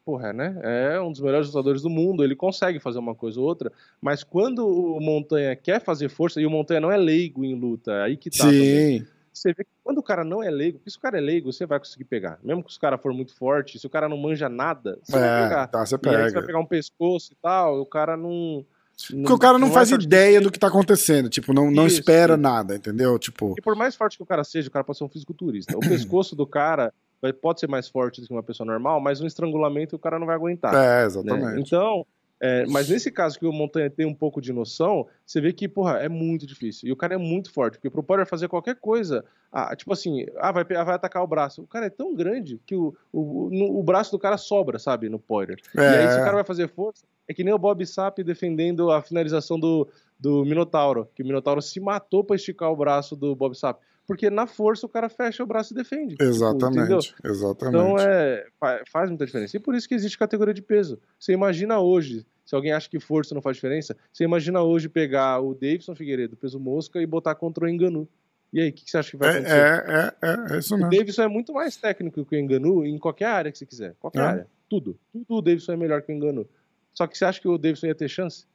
[0.06, 0.60] porra, né?
[0.64, 4.24] É um dos melhores lutadores do mundo, ele consegue fazer uma coisa ou outra, mas
[4.24, 8.04] quando o Montanha quer fazer força, e o Montanha não é leigo em luta, é
[8.04, 9.00] aí que tá também.
[9.00, 9.08] Sim.
[9.32, 11.52] você vê que quando o cara não é leigo, porque se o cara é leigo,
[11.52, 12.38] você vai conseguir pegar.
[12.44, 15.20] Mesmo que os cara for muito forte, se o cara não manja nada, você É,
[15.20, 15.68] vai pegar.
[15.68, 16.46] tá, você E aí você vai pega.
[16.48, 18.66] pegar um pescoço e tal, e o cara não.
[19.10, 21.88] Porque o cara não, é faz forte ideia do que tá acontecendo, tipo, não, não
[21.88, 22.42] Isso, espera isso.
[22.42, 23.18] nada, entendeu?
[23.18, 25.76] Tipo, E por mais forte que o cara seja, o cara pode ser um fisiculturista.
[25.76, 26.94] O pescoço do cara
[27.24, 30.20] vai- pode ser mais forte do que uma pessoa normal, mas um estrangulamento o cara
[30.20, 30.74] não vai aguentar.
[30.76, 31.06] é, né?
[31.06, 31.62] exatamente.
[31.62, 32.06] Então,
[32.40, 35.66] é, mas nesse caso que o Montanha tem um pouco de noção, você vê que,
[35.68, 36.90] porra, é muito difícil.
[36.90, 40.26] E o cara é muito forte, porque pro Poirier fazer qualquer coisa, ah, tipo assim,
[40.38, 41.62] ah, vai, pe- vai atacar o braço.
[41.62, 45.08] O cara é tão grande que o, o, no- o braço do cara sobra, sabe,
[45.08, 45.58] no Poirier.
[45.74, 46.24] E aí, se o É.
[46.26, 49.88] cara vai fazer força, é que nem o Bob Sapp defendendo a finalização do,
[50.20, 53.80] do Minotauro, que o Minotauro se matou pra esticar o braço do Bob Sapp.
[54.06, 56.16] Porque na força o cara fecha o braço e defende.
[56.16, 56.24] Tipo?
[56.24, 57.76] Exatamente, exatamente.
[57.76, 59.56] Então é, fa- faz muita diferença.
[59.56, 61.00] E por isso que existe categoria de peso.
[61.18, 65.40] Você imagina hoje, se alguém acha que força não faz diferença, você imagina hoje pegar
[65.40, 68.08] o Davidson Figueiredo, peso mosca, e botar contra o Enganu.
[68.52, 69.56] E aí, o que, que você acha que vai É, acontecer?
[69.58, 70.92] é, é, é, é isso O mesmo.
[70.92, 73.96] Davidson é muito mais técnico que o Enganu em qualquer área que você quiser.
[74.00, 74.26] Qualquer É.
[74.26, 74.48] área.
[74.70, 75.00] Tudo.
[75.14, 76.46] Tudo o Davidson é melhor que o Enganu.
[76.94, 78.46] Só que você acha que o Davidson ia ter chance?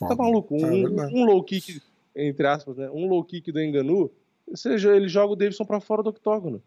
[0.00, 0.16] Tá Foda.
[0.16, 0.54] maluco?
[0.56, 1.14] É Um, verdade.
[1.14, 1.80] um low kick,
[2.16, 2.90] entre aspas, né?
[2.90, 4.10] Um low kick do Enganu,
[4.56, 6.62] seja, ele joga o Davidson pra fora do octógono.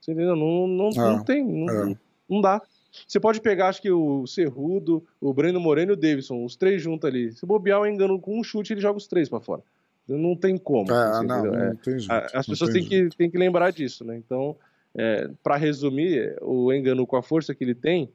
[0.00, 0.36] Você entendeu?
[0.36, 1.44] Não, não, não É, tem.
[1.44, 1.98] Não, é.
[2.28, 2.62] não dá.
[3.06, 6.80] Você pode pegar, acho que o Cerrudo, o Breno Moreno e o Davidson, os três
[6.80, 7.32] juntos ali.
[7.32, 9.62] Se bobear o Engano com um chute, ele joga os três pra fora.
[10.08, 10.90] Não tem como.
[10.92, 11.54] É, não?
[11.54, 11.68] É.
[11.70, 12.12] não tem jeito.
[12.12, 14.16] As não pessoas tem têm que, têm que lembrar disso, né?
[14.16, 14.56] Então,
[14.94, 18.08] é, para resumir, o Engano com a força que ele tem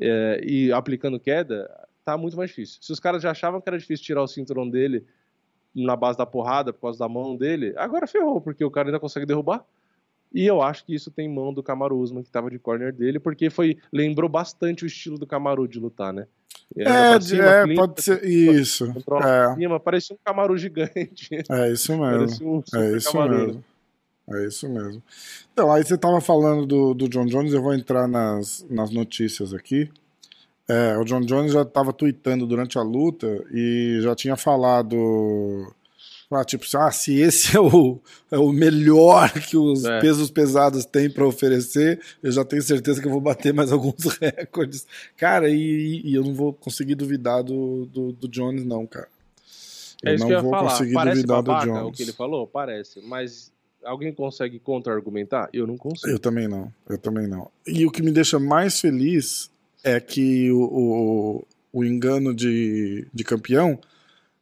[0.00, 1.70] é, e aplicando queda,
[2.04, 2.78] tá muito mais difícil.
[2.80, 5.04] Se os caras já achavam que era difícil tirar o cinturão dele
[5.76, 8.98] na base da porrada por causa da mão dele, agora ferrou, porque o cara ainda
[8.98, 9.62] consegue derrubar.
[10.34, 13.20] E eu acho que isso tem mão do Kamaru Usman, que tava de corner dele,
[13.20, 16.26] porque foi lembrou bastante o estilo do Kamaru de lutar, né?
[16.76, 18.84] É, pra de- cima, é, clean, pode ser isso.
[19.22, 21.28] É, cima, parecia um Kamaru gigante.
[21.50, 22.56] é isso mesmo.
[22.56, 23.64] um É isso Kamaru, mesmo.
[24.28, 25.02] É isso mesmo.
[25.52, 29.54] Então, aí você tava falando do, do John Jones, eu vou entrar nas, nas notícias
[29.54, 29.88] aqui.
[30.68, 35.72] É, o John Jones já tava tweetando durante a luta e já tinha falado.
[36.28, 38.00] Ah, tipo, ah, se esse é o,
[38.32, 40.00] é o melhor que os É.
[40.00, 43.94] pesos pesados têm para oferecer, eu já tenho certeza que eu vou bater mais alguns
[44.20, 44.84] recordes.
[45.16, 49.06] Cara, e, e eu não vou conseguir duvidar do, do, do Jones, não, cara.
[50.04, 50.70] É Eu isso não que eu vou falar.
[50.72, 51.88] conseguir Parece duvidar do babaca Jones.
[51.88, 52.44] o que ele falou?
[52.48, 53.00] Parece.
[53.06, 53.52] Mas
[53.84, 55.48] alguém consegue contra-argumentar?
[55.52, 56.12] Eu não consigo.
[56.12, 57.48] Eu também não, eu também não.
[57.64, 59.48] E o que me deixa mais feliz
[59.86, 63.78] é que o, o, o engano de, de campeão,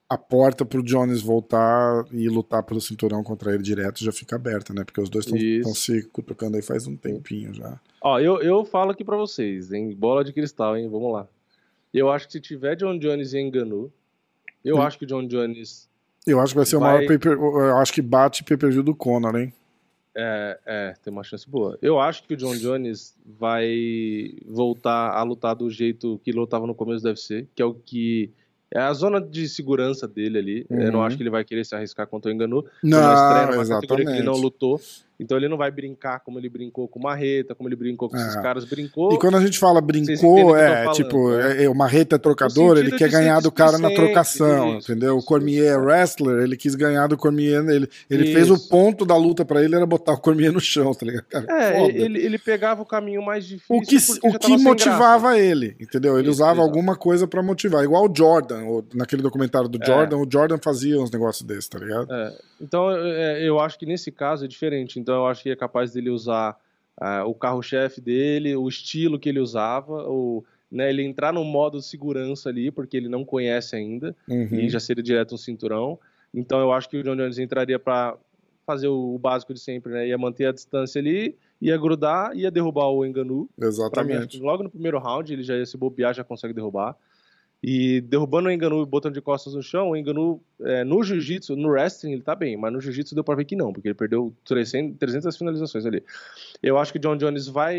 [0.08, 4.72] a porta pro Jones voltar e lutar pelo cinturão contra ele direto já fica aberta,
[4.72, 4.84] né?
[4.84, 7.78] Porque os dois estão se cutucando aí faz um tempinho já.
[8.00, 9.94] Ó, eu, eu falo aqui pra vocês, hein?
[9.94, 10.88] Bola de cristal, hein?
[10.88, 11.26] Vamos lá.
[11.92, 13.92] Eu acho que se tiver John Jones e Enganu,
[14.64, 14.82] eu Hum.
[14.82, 15.88] acho que o John Jones
[16.26, 18.94] Eu acho que vai ser o Vai- maior pay-per- Eu acho que bate pay-per-view do
[18.94, 19.52] Conor, hein?
[20.16, 21.78] É, é, tem uma chance boa.
[21.82, 26.74] Eu acho que o John Jones vai voltar a lutar do jeito que lutava no
[26.74, 28.30] começo do UFC, que é o que
[28.72, 30.66] é a zona de segurança dele ali.
[30.68, 31.04] Eu não Uhum.
[31.06, 32.64] acho que ele vai querer se arriscar contra o Enganu.
[32.82, 34.42] Não, estreia numa categoria que ele não exatamente.
[34.42, 34.80] lutou.
[35.18, 38.16] Então ele não vai brincar como ele brincou com o Marreta, como ele brincou com
[38.16, 38.42] esses É.
[38.42, 38.64] caras.
[38.64, 39.12] Brincou.
[39.12, 41.58] E quando a gente fala brincou, o é falando, tipo, né?
[41.58, 45.14] é, é, o Marreta é trocador, ele quer ganhar do cara na trocação, isso, entendeu?
[45.14, 49.04] O isso, Cormier é wrestler, ele quis ganhar do Cormier, ele, ele fez o ponto
[49.06, 51.24] da luta pra ele era botar o Cormier no chão, tá ligado?
[51.26, 51.92] Cara, É, foda.
[51.98, 53.76] ele, ele pegava o caminho mais difícil.
[53.76, 53.96] o que,
[54.28, 56.18] o que motivava ele, entendeu?
[56.18, 56.66] Ele usava exato.
[56.68, 59.86] alguma coisa pra motivar, igual o Jordan, o- naquele documentário do É.
[59.86, 62.06] Jordan, o Jordan fazia uns negócios desses, tá ligado?
[62.08, 62.34] graça.
[62.36, 64.98] É, então é, eu acho que nesse caso é diferente.
[65.04, 66.58] Então eu acho que é capaz dele usar
[66.98, 70.42] ah, o carro-chefe dele, o estilo que ele usava, o,
[70.72, 74.16] né, ele entrar no modo segurança ali, porque ele não conhece ainda.
[74.26, 74.54] Uhum.
[74.54, 75.98] e já seria direto um cinturão.
[76.32, 78.16] Então eu acho que o John Jones entraria para
[78.66, 80.08] fazer o, básico de sempre, né?
[80.08, 83.46] Ia manter a distância ali, ia grudar, ia derrubar o Enganu.
[83.90, 84.40] Pra mim, Exatamente.
[84.40, 86.96] logo no primeiro round ele já ia se bobear, já consegue derrubar.
[87.66, 91.56] E derrubando o Enganu e botando de costas no chão, o Enganu é, no jiu-jitsu,
[91.56, 93.94] no wrestling ele tá bem, mas no jiu-jitsu deu pra ver que não, porque ele
[93.94, 96.04] perdeu 300, 300 finalizações ali.
[96.62, 97.78] Eu acho que o John Jones vai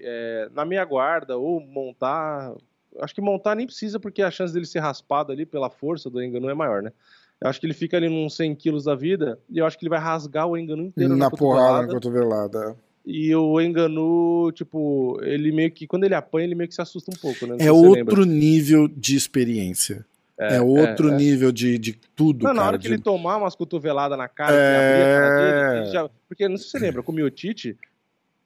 [0.00, 2.54] é, na meia guarda ou montar.
[3.00, 6.22] Acho que montar nem precisa, porque a chance dele ser raspado ali pela força do
[6.22, 6.90] Enganu é maior, né?
[7.38, 9.84] Eu acho que ele fica ali nos 100 quilos da vida e eu acho que
[9.84, 12.76] ele vai rasgar o Enganu inteiro Na na, porrada, na cotovelada.
[13.10, 17.10] E o Enganu, tipo, ele meio que, quando ele apanha, ele meio que se assusta
[17.10, 17.56] um pouco, né?
[17.58, 18.26] Não É outro lembra.
[18.26, 20.04] nível de experiência.
[20.38, 21.16] É, outro é.
[21.16, 22.68] nível de, de tudo, Não, na cara.
[22.68, 25.30] hora que de- ele tomar umas cotoveladas na cara, É.
[25.30, 26.10] que dele, ele já...
[26.28, 27.76] porque não sei se você lembra, com o Miotite,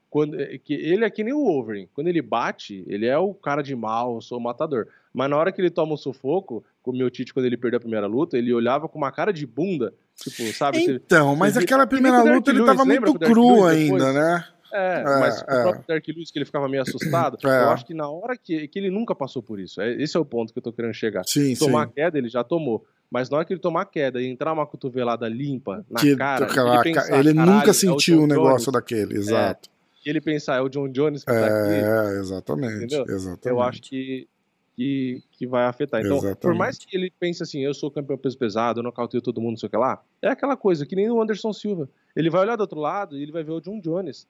[0.08, 1.88] quando, é, que ele é que nem o Wolverine.
[1.92, 4.86] Quando ele bate, ele é o cara de mal, eu sou o matador.
[5.12, 7.76] Mas na hora que ele toma o sufoco, com o meu Tite, quando ele perdeu
[7.76, 9.92] a primeira luta, ele olhava com uma cara de bunda.
[10.16, 10.82] Tipo, sabe?
[10.84, 14.44] Então, mas aquela primeira luta ele tava muito cru ainda, né?
[14.72, 15.42] É, é, mas é.
[15.42, 17.46] o próprio Dark Lewis, que ele ficava meio assustado, é.
[17.46, 19.80] eu acho que na hora que, que ele nunca passou por isso.
[19.80, 21.24] É, esse é o ponto que eu tô querendo chegar.
[21.26, 21.92] Sim, tomar sim.
[21.94, 22.84] queda, ele já tomou.
[23.10, 26.46] Mas na hora que ele tomar queda e entrar uma cotovelada limpa na que, cara,
[26.46, 29.68] ele, pensar, ele nunca sentiu o um negócio Jones, daquele, exato.
[29.68, 31.74] É, ele pensar, é o John Jones que tá aqui.
[31.74, 33.46] É, exatamente, exatamente.
[33.46, 34.26] Eu acho que,
[34.74, 36.00] que, que vai afetar.
[36.00, 36.40] Então, exatamente.
[36.40, 39.50] por mais que ele pense assim, eu sou campeão peso pesado, eu nocauteio todo mundo,
[39.50, 41.90] não sei o que lá, é aquela coisa que nem o Anderson Silva.
[42.16, 44.26] Ele vai olhar do outro lado e ele vai ver o John Jones.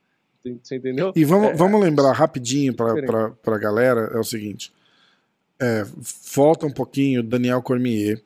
[0.62, 1.12] Você entendeu?
[1.14, 4.72] E vamos, é, vamos lembrar rapidinho para a galera: é o seguinte.
[5.60, 5.84] É,
[6.34, 8.20] volta um pouquinho Daniel Cormier,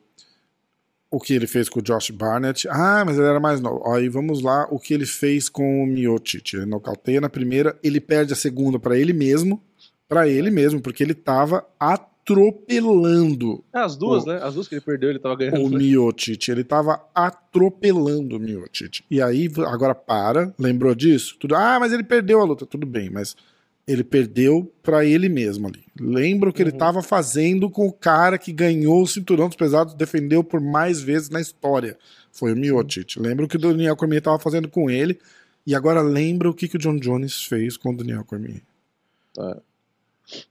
[1.11, 2.67] o que ele fez com o Josh Barnett.
[2.67, 3.87] Ah, mas ele era mais novo.
[3.91, 6.55] Aí vamos lá, o que ele fez com o Miocic.
[6.55, 9.61] Ele nocauteia na primeira, ele perde a segunda para ele mesmo,
[10.07, 11.63] para ele mesmo, porque ele tava
[12.27, 13.63] atropelando.
[13.73, 14.39] É, as duas, o, né?
[14.43, 15.63] As duas que ele perdeu, ele tava ganhando.
[15.63, 19.03] O Miocic, ele tava atropelando o Miocic.
[19.09, 21.37] E aí, agora para, lembrou disso?
[21.39, 22.65] Tudo, ah, mas ele perdeu a luta.
[22.65, 23.35] Tudo bem, mas
[23.87, 25.85] ele perdeu para ele mesmo ali.
[25.99, 26.67] Lembra o que uhum.
[26.67, 31.01] ele tava fazendo com o cara que ganhou o cinturão dos pesados, defendeu por mais
[31.01, 31.97] vezes na história.
[32.31, 33.17] Foi o Miocic.
[33.19, 35.17] Lembra o que o Daniel Cormier tava fazendo com ele.
[35.65, 38.61] E agora lembra o que, que o John Jones fez com o Daniel Cormier.
[39.37, 39.57] É.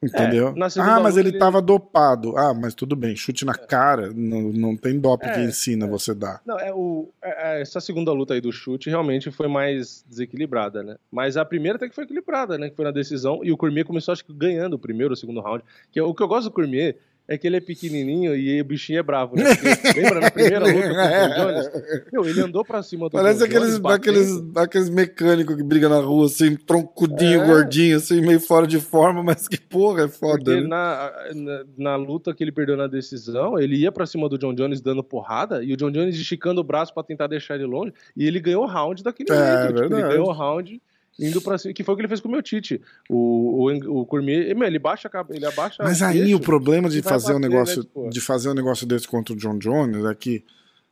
[0.03, 0.49] Entendeu?
[0.49, 2.37] É, ah, mas ele, ele tava dopado.
[2.37, 5.89] Ah, mas tudo bem, chute na cara, não, não tem doping é, que ensina é.
[5.89, 6.41] você dar.
[6.47, 10.83] Não, é o, é, é, essa segunda luta aí do chute realmente foi mais desequilibrada,
[10.83, 10.97] né?
[11.11, 12.71] Mas a primeira até que foi equilibrada, né?
[12.71, 15.41] Que foi na decisão, e o Cormier começou, acho que, ganhando o primeiro ou segundo
[15.41, 15.63] round.
[15.93, 16.97] Que, o que eu gosto do Cormier
[17.29, 19.45] é que ele é pequenininho e o bichinho é bravo, né?
[19.55, 21.71] Porque, lembra na primeira luta com o John Jones?
[22.13, 25.91] Meu, ele andou pra cima do Parece John aqueles, Jones, aqueles, aqueles mecânicos que brigam
[25.91, 27.47] na rua, assim, troncudinho, é.
[27.47, 30.45] gordinho, assim, meio fora de forma, mas que porra, é foda.
[30.45, 30.69] Porque né?
[30.69, 34.55] na, na, na, luta que ele perdeu na decisão, ele ia pra cima do John
[34.55, 37.93] Jones dando porrada e o John Jones esticando o braço pra tentar deixar ele longe
[38.17, 39.83] e ele ganhou o round daquele é, jeito.
[39.83, 40.81] Tipo, ele ganhou o round
[41.19, 42.81] indo para cima, que foi o que ele fez com o meu Tite.
[43.09, 47.39] O, o, o Cormier, ele baixa ele abaixa Mas aí o problema de fazer um
[47.39, 50.45] negócio né, de fazer um negócio desse contra o John Jones é que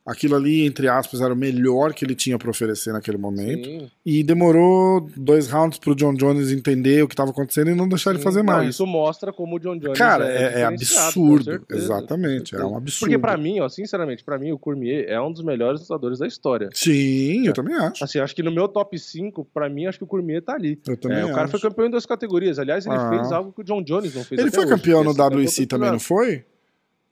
[0.05, 3.65] aquilo ali, entre aspas, era o melhor que ele tinha para oferecer naquele momento.
[3.65, 3.91] Sim.
[4.05, 8.11] E demorou dois rounds pro John Jones entender o que estava acontecendo e não deixar
[8.11, 8.17] Sim.
[8.17, 8.61] ele fazer mais.
[8.61, 11.65] Não, isso mostra como o John Jones Cara, é, é, é absurdo.
[11.69, 13.09] Exatamente, é um absurdo.
[13.09, 16.27] Porque para mim, ó, sinceramente, para mim o Cormier é um dos melhores lutadores da
[16.27, 16.69] história.
[16.73, 18.03] Sim, eu também acho.
[18.03, 20.79] Assim, acho que no meu top 5, para mim, acho que o Cormier tá ali.
[20.87, 22.59] Eu também é, O cara foi campeão em duas categorias.
[22.59, 23.09] Aliás, ele ah.
[23.09, 25.99] fez algo que o John Jones não fez Ele foi campeão no WEC também, não
[25.99, 26.45] foi?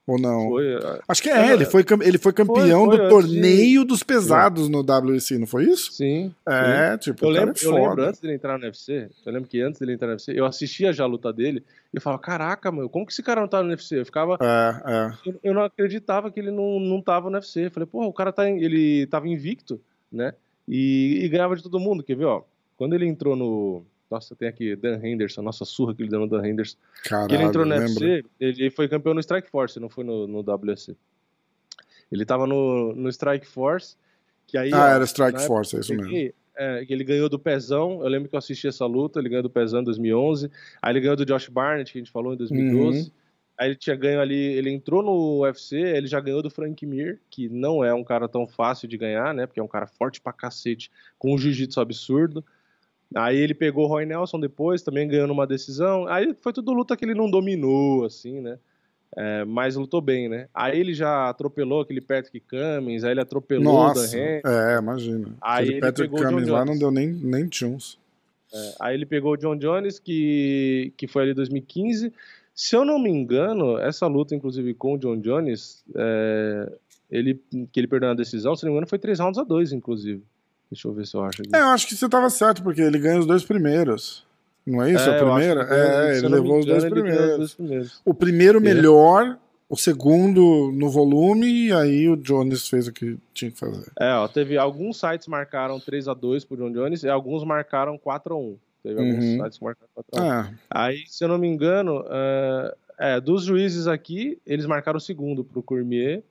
[0.05, 0.49] Ou não?
[0.49, 0.99] Foi, é.
[1.07, 3.87] Acho que é, é, ele foi, ele foi campeão foi, foi, do torneio de...
[3.87, 5.93] dos pesados no WC, não foi isso?
[5.93, 6.33] Sim.
[6.45, 6.97] É, sim.
[7.11, 9.79] tipo, eu lembro, é eu lembro antes dele entrar no UFC, eu lembro que antes
[9.79, 12.89] dele entrar no UFC, eu assistia já a luta dele e eu falava, caraca, meu,
[12.89, 13.99] como que esse cara não tá no UFC?
[13.99, 14.37] Eu ficava.
[14.41, 15.29] É, é.
[15.29, 17.67] Eu, eu, não acreditava que ele não, não tava no UFC.
[17.67, 18.49] Eu falei, porra, o cara tá.
[18.49, 19.79] Ele tava invicto,
[20.11, 20.33] né?
[20.67, 22.41] E, e ganhava de todo mundo, quer ver, ó?
[22.75, 26.27] Quando ele entrou no nossa, tem aqui Dan Henderson, nossa surra que ele deu no
[26.27, 26.77] Dan Henderson.
[27.03, 30.27] Caralho, que ele entrou no UFC, ele foi campeão no Strike Force, não foi no,
[30.27, 30.95] no WC.
[32.11, 33.95] Ele tava no, no Strike Force,
[34.45, 34.71] que aí...
[34.71, 36.33] Ah, era Strike Force, é isso mesmo.
[36.55, 39.49] É, ele ganhou do Pezão, eu lembro que eu assisti essa luta, ele ganhou do
[39.49, 42.99] Pezão em 2011, aí ele ganhou do Josh Barnett, que a gente falou, em 2012.
[42.99, 43.11] Uhum.
[43.57, 47.19] Aí ele tinha ganho ali, ele entrou no UFC, ele já ganhou do Frank Mir,
[47.29, 49.47] que não é um cara tão fácil de ganhar, né?
[49.47, 52.43] Porque é um cara forte pra cacete, com um jiu-jitsu absurdo.
[53.15, 56.07] Aí ele pegou o Roy Nelson depois, também ganhando uma decisão.
[56.07, 58.57] Aí foi tudo luta que ele não dominou, assim, né?
[59.15, 60.47] É, mas lutou bem, né?
[60.53, 65.35] Aí ele já atropelou aquele Patrick Cummins, aí ele atropelou Nossa, o Dan É, imagina.
[65.39, 67.99] Aí aquele Patrick Cummins lá não deu nem, nem tchuns.
[68.51, 72.11] É, aí ele pegou o John Jones, que, que foi ali em 2015.
[72.55, 76.71] Se eu não me engano, essa luta, inclusive, com o John Jones, é,
[77.09, 77.39] ele,
[77.71, 80.23] que ele perdeu na decisão, se não me engano, foi 3 rounds a 2, inclusive.
[80.73, 81.55] Deixa eu ver se eu acho aqui.
[81.55, 84.25] É, eu acho que você estava certo, porque ele ganha os dois primeiros.
[84.65, 85.07] Não é isso?
[85.07, 85.67] É, a primeira?
[85.69, 87.37] É, ele levou os dois, primeiros.
[87.37, 88.01] dois primeiros.
[88.03, 89.37] O primeiro melhor,
[89.69, 93.91] o segundo no volume, e aí o Jones fez o que tinha que fazer.
[93.99, 98.55] É, ó, teve alguns sites marcaram 3x2 pro John Jones e alguns marcaram 4x1.
[98.81, 99.09] Teve uhum.
[99.09, 100.23] alguns sites que marcaram 4x1.
[100.23, 100.53] É.
[100.71, 105.43] Aí, se eu não me engano, uh, é, dos juízes aqui, eles marcaram o segundo
[105.43, 106.23] pro Cormier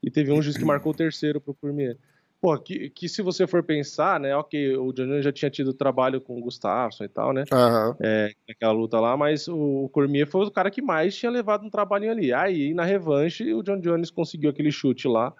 [0.00, 1.96] e teve um juiz que marcou o terceiro pro Cormier.
[2.44, 4.36] Pô, que, que se você for pensar, né?
[4.36, 7.44] Ok, o John Jones já tinha tido trabalho com o Gustafsson e tal, né?
[7.50, 7.96] Uhum.
[8.02, 11.70] É, naquela luta lá, mas o, Cormier foi o cara que mais tinha levado um
[11.70, 12.34] trabalhinho ali.
[12.34, 15.32] Aí, na revanche, o John Jones conseguiu aquele chute lá,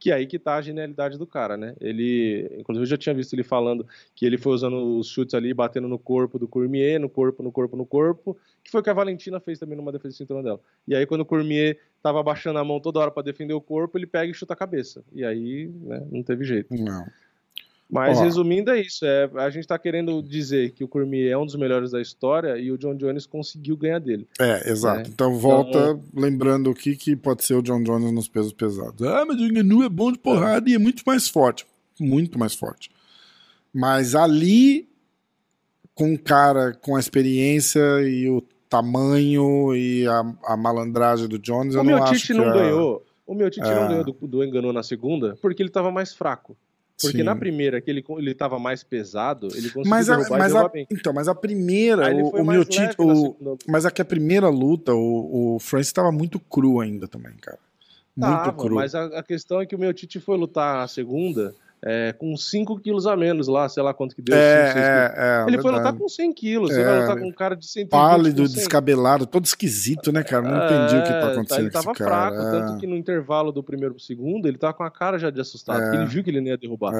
[0.00, 1.76] Que é aí que tá a genialidade do cara, né?
[1.78, 5.52] Ele, inclusive, eu já tinha visto ele falando que ele foi usando os chutes ali,
[5.52, 8.88] batendo no corpo do Cormier, no corpo, no corpo, no corpo, que foi o que
[8.88, 10.58] a Valentina fez também numa defesa de cinturão dela.
[10.88, 13.98] E aí, quando o Cormier tava abaixando a mão toda hora para defender o corpo,
[13.98, 15.04] ele pega e chuta a cabeça.
[15.12, 16.74] E aí, né, não teve jeito.
[16.74, 17.06] Não.
[17.90, 18.22] Mas Ó.
[18.22, 19.04] resumindo, é isso.
[19.04, 22.56] É, a gente tá querendo dizer que o Cormier é um dos melhores da história
[22.56, 24.28] e o John Jones conseguiu ganhar dele.
[24.40, 25.08] É, exato.
[25.08, 25.12] É.
[25.12, 29.02] Então volta lembrando o que, pode ser o John Jones nos pesos pesados.
[29.06, 31.66] Ah, mas o Enganu é bom de porrada e é muito mais forte.
[31.98, 32.90] Muito mais forte.
[33.74, 34.88] Mas ali,
[35.94, 41.74] com um cara com a experiência e o tamanho e a, a malandragem do Jones,
[41.74, 43.04] eu o não meu acho Tite que não a- ganhou.
[43.26, 43.74] O meu Tite É.
[43.74, 46.56] não ganhou do, do Enganu na segunda porque ele tava mais fraco.
[47.00, 47.22] Porque Sim.
[47.24, 51.12] na primeira, que ele, ele tava mais pesado, ele conseguiu Mas a, mas, a, então,
[51.12, 52.44] mas a primeira, o, o
[53.66, 57.58] mas é que a primeira luta, o, o Francis estava muito cru ainda também, cara.
[58.14, 58.74] Muito Tava, cru.
[58.74, 62.36] Mas a, a questão é que o meu Tite foi lutar a segunda é, com
[62.36, 64.36] 5 quilos a menos lá, sei lá quanto que deu.
[64.36, 67.26] é, cinco, é, é, Ele foi lutar com 100 quilos, você É, vai lutar com
[67.28, 68.56] um cara de 120 pálido, com 100.
[68.56, 70.42] descabelado, todo esquisito, né, cara?
[70.42, 73.62] Não entendi o que tá É, acontecendo Ele tava fraco, tanto que no intervalo do
[73.62, 75.82] primeiro pro segundo, ele tava com a cara já de assustado, É.
[75.84, 76.92] porque ele viu que ele não ia derrubar.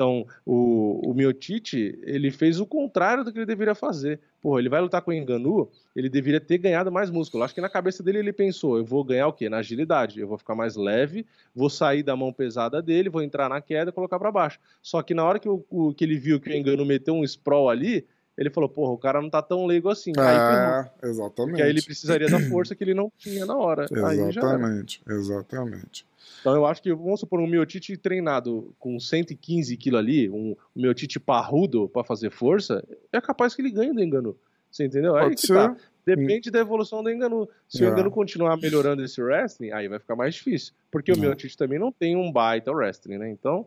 [0.00, 4.18] Então, o, o Miotite, ele fez o contrário do que ele deveria fazer.
[4.40, 7.44] Porra, ele vai lutar com o Enganu, ele deveria ter ganhado mais músculo.
[7.44, 9.50] Acho que na cabeça dele ele pensou, eu vou ganhar o quê?
[9.50, 10.18] Na agilidade.
[10.18, 13.90] Eu vou ficar mais leve, vou sair da mão pesada dele, vou entrar na queda
[13.90, 14.58] e colocar pra baixo.
[14.80, 17.68] Só que na hora que, o- que ele viu que o Enganu meteu um sprawl
[17.68, 18.06] ali,
[18.40, 20.12] ele falou, porra, o cara não tá tão leigo assim.
[20.16, 20.90] Aí ferrou.
[21.02, 21.50] é, exatamente.
[21.50, 23.86] Porque aí ele precisaria da força que ele não tinha na hora.
[24.06, 24.18] Aí.
[24.20, 26.06] Exatamente, exatamente.
[26.40, 31.20] Então eu acho que, vamos supor, um Miotite treinado com 115 kg ali, um Miotite
[31.20, 32.82] parrudo pra fazer força,
[33.12, 34.34] é capaz que ele ganhe do Enganu.
[34.70, 35.16] Você entendeu?
[35.16, 35.54] Aí Pode que ser.
[35.54, 35.76] tá.
[36.06, 37.46] Depende da evolução do Enganu.
[37.68, 37.88] Se É.
[37.88, 40.72] o Enganu continuar melhorando esse wrestling, aí vai ficar mais difícil.
[40.90, 41.18] Porque o É.
[41.18, 43.28] Miotite também não tem um baita wrestling, né?
[43.30, 43.66] Então,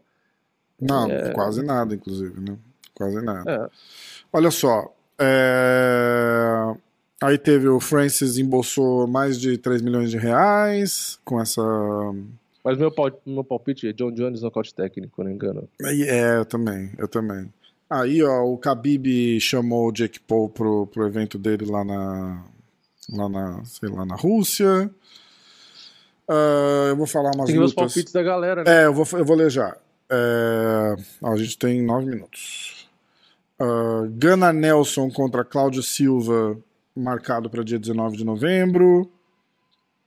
[0.82, 1.32] Não, É.
[1.32, 2.58] quase nada, inclusive, né?
[2.96, 3.52] Quase nada.
[3.52, 3.70] é.
[4.32, 4.94] Olha só.
[5.20, 6.76] é,
[7.22, 11.62] Aí teve o Francis embolsou mais de 3 milhões de reais com essa.
[12.64, 15.68] Mas meu, pal- meu palpite é John Jones nocaute técnico, não engano.
[15.82, 17.52] É, eu também, eu também.
[17.90, 22.44] Aí, ó, o Khabib chamou o Jake Paul pro, pro evento dele lá na,
[23.12, 24.90] lá na, sei lá, na Rússia.
[26.28, 27.94] Ah, eu vou falar umas Tem que ver os lutas.
[27.94, 28.82] palpites da galera, né?
[28.82, 29.78] É, eu vou, eu vou ler já.
[30.10, 32.73] É, ó, a gente tem nove minutos.
[33.60, 36.58] Uh, Gana Nelson contra Cláudio Silva,
[36.96, 39.10] marcado para dia 19 de novembro.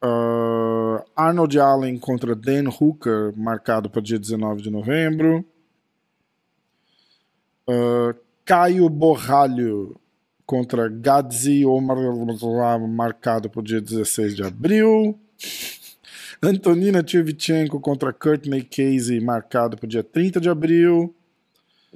[0.02, 5.44] Uh, Arnold Allen contra Dan Hooker, marcado para dia 19 de novembro.
[7.68, 9.98] Uh, Caio Borralho
[10.44, 11.98] contra Gadzi Omar,
[12.88, 15.18] marcado para dia 16 de abril.
[16.40, 21.14] Antonina Tchevchenko contra Courtney Casey, marcado para dia 30 de abril.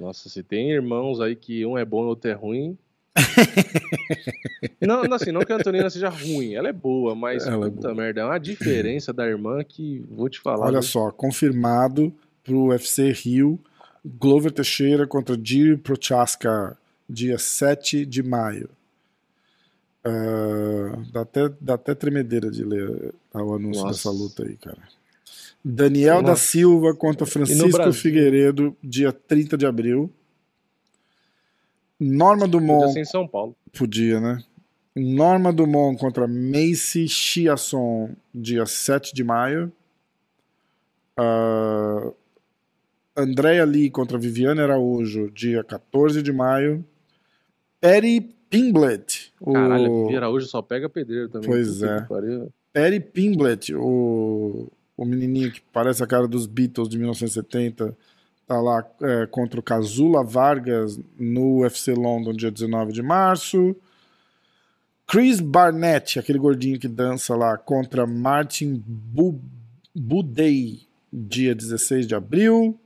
[0.01, 2.75] Nossa, se tem irmãos aí que um é bom e outro é ruim.
[4.81, 7.89] não, assim, não que a Antonina seja ruim, ela é boa, mas Ela é puta
[7.89, 7.93] boa.
[7.93, 10.65] merda, é uma diferença da irmã que vou te falar.
[10.65, 10.89] Olha viu?
[10.89, 12.11] só, confirmado
[12.43, 13.59] para o UFC Rio,
[14.03, 16.75] Glover Teixeira contra Jiri Prochaska,
[17.07, 18.69] dia 7 de maio.
[20.03, 23.97] Ah, dá, até, dá até tremedeira de ler o anúncio Nossa.
[23.97, 24.79] dessa luta aí, cara.
[25.63, 26.43] Daniel da Nossa.
[26.43, 27.93] Silva contra Francisco?
[27.93, 30.11] Figueiredo, dia 30 de abril.
[31.99, 33.55] Norma Podia Dumont ser em São Paulo.
[33.71, 34.43] Podia, né?
[34.95, 39.71] Norma Dumont contra Macy Chiasson, dia 7 de maio.
[41.19, 42.13] Uh,
[43.15, 46.83] Andrea Lee contra Viviane Araújo, dia 14 de maio.
[47.79, 49.33] Perry Pimblett.
[49.39, 49.53] O...
[49.53, 51.49] Caralho, a Vivi Araújo só pega pedreiro também.
[51.49, 52.05] Pois é.
[52.73, 54.69] Perry Pimblett, o...
[55.01, 57.97] o menininho que parece a cara dos Beatles de 1970,
[58.45, 63.75] tá lá é, contra o Casula Vargas no UFC London, dia 19 de março.
[65.07, 69.41] Chris Barnett, aquele gordinho que dança lá, contra Martin Bu
[69.95, 70.81] Budei,
[71.11, 72.79] dia 16 de abril.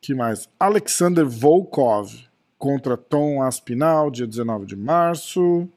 [0.00, 0.48] que mais?
[0.58, 2.14] Alexander Volkov
[2.56, 5.68] contra Tom Aspinal, dia 19 de março.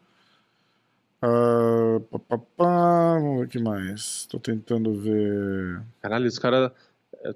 [1.22, 4.26] Ah, pá, pá, pá, vamos ver o que mais.
[4.30, 5.82] Tô tentando ver.
[6.02, 6.72] Caralho, os caras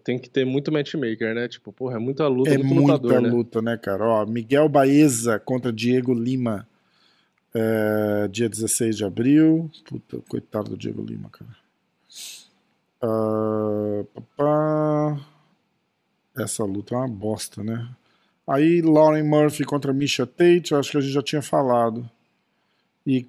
[0.04, 1.48] tem que ter muito matchmaker, né?
[1.48, 3.30] Tipo, porra, é muita luta, É muito muita né?
[3.30, 4.06] luta, né, cara?
[4.06, 6.68] Ó, Miguel Baeza contra Diego Lima,
[7.54, 9.72] é, dia 16 de abril.
[9.86, 11.50] Puta, coitado do Diego Lima, cara.
[13.02, 15.26] Ah, pá, pá.
[16.38, 17.90] Essa luta é uma bosta, né?
[18.48, 22.10] Aí Lauren Murphy contra Misha Tate, eu acho que a gente já tinha falado.
[23.06, 23.28] E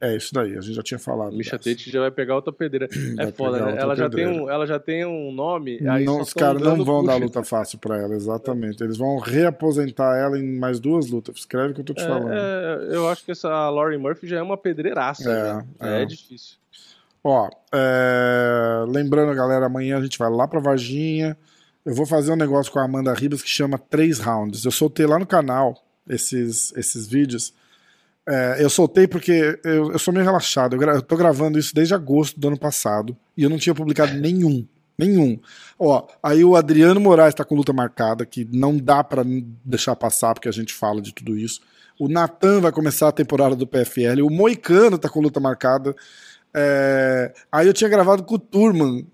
[0.00, 1.34] É isso daí, a gente já tinha falado.
[1.34, 2.88] Misha Tate já vai pegar outra pedreira.
[3.18, 3.76] É foda, né?
[3.78, 5.80] Ela já, tem um, ela já tem um nome.
[5.80, 7.12] Não, os caras não vão puxa.
[7.12, 8.82] dar luta fácil pra ela, exatamente.
[8.82, 11.36] Eles vão reaposentar ela em mais duas lutas.
[11.36, 12.32] Escreve o que eu tô te é, falando.
[12.32, 15.30] É, eu acho que essa Laurie Murphy já é uma pedreiraça.
[15.30, 15.66] É, né?
[15.80, 16.02] é.
[16.02, 16.56] é difícil.
[17.22, 18.84] Ó, é...
[18.88, 21.36] lembrando, galera, amanhã a gente vai lá pra Varginha.
[21.84, 24.64] Eu vou fazer um negócio com a Amanda Ribas que chama Três Rounds.
[24.64, 27.54] Eu soltei lá no canal esses, esses vídeos.
[28.26, 30.74] É, eu soltei porque eu, eu, sou meio relaxado.
[30.74, 33.74] Eu, gra eu tô gravando isso desde agosto do ano passado e eu não tinha
[33.74, 34.66] publicado nenhum.
[34.96, 35.38] Nenhum.
[35.78, 39.22] Ó, aí o Adriano Moraes tá com luta marcada, que não dá para
[39.64, 41.60] deixar passar, porque a gente fala de tudo isso.
[41.98, 44.22] O Natan vai começar a temporada do PFL.
[44.24, 45.94] O Moicano tá com luta marcada.
[46.54, 47.32] É...
[47.50, 49.04] Aí eu tinha gravado com o Turman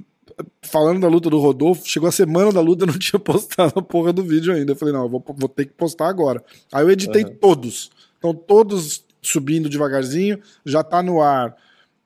[0.62, 3.82] falando da luta do Rodolfo, chegou a semana da luta, eu não tinha postado a
[3.82, 4.72] porra do vídeo ainda.
[4.72, 6.42] Eu falei, não, eu vou, vou ter que postar agora.
[6.72, 7.36] Aí eu editei uhum.
[7.40, 7.90] todos.
[8.20, 10.38] Então, todos subindo devagarzinho.
[10.64, 11.56] Já tá no ar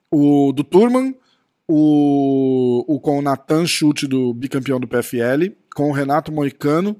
[0.09, 1.13] o do Turman,
[1.67, 6.95] o, o com o Natan Chute do bicampeão do PFL, com o Renato Moicano.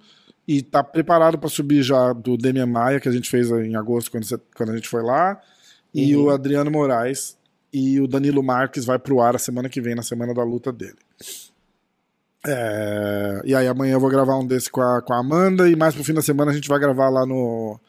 [0.47, 4.11] E tá preparado para subir já do Demian Maia, que a gente fez em agosto,
[4.11, 5.41] quando, você, quando a gente foi lá.
[5.91, 6.26] E uhum.
[6.26, 7.36] o Adriano Moraes,
[7.74, 10.72] e o Danilo Marques vai pro ar a semana que vem, na semana da luta
[10.72, 10.97] dele.
[12.47, 15.76] É, e aí amanhã eu vou gravar um desse com a, com a Amanda e
[15.76, 17.80] mais pro fim da semana a gente vai gravar lá no,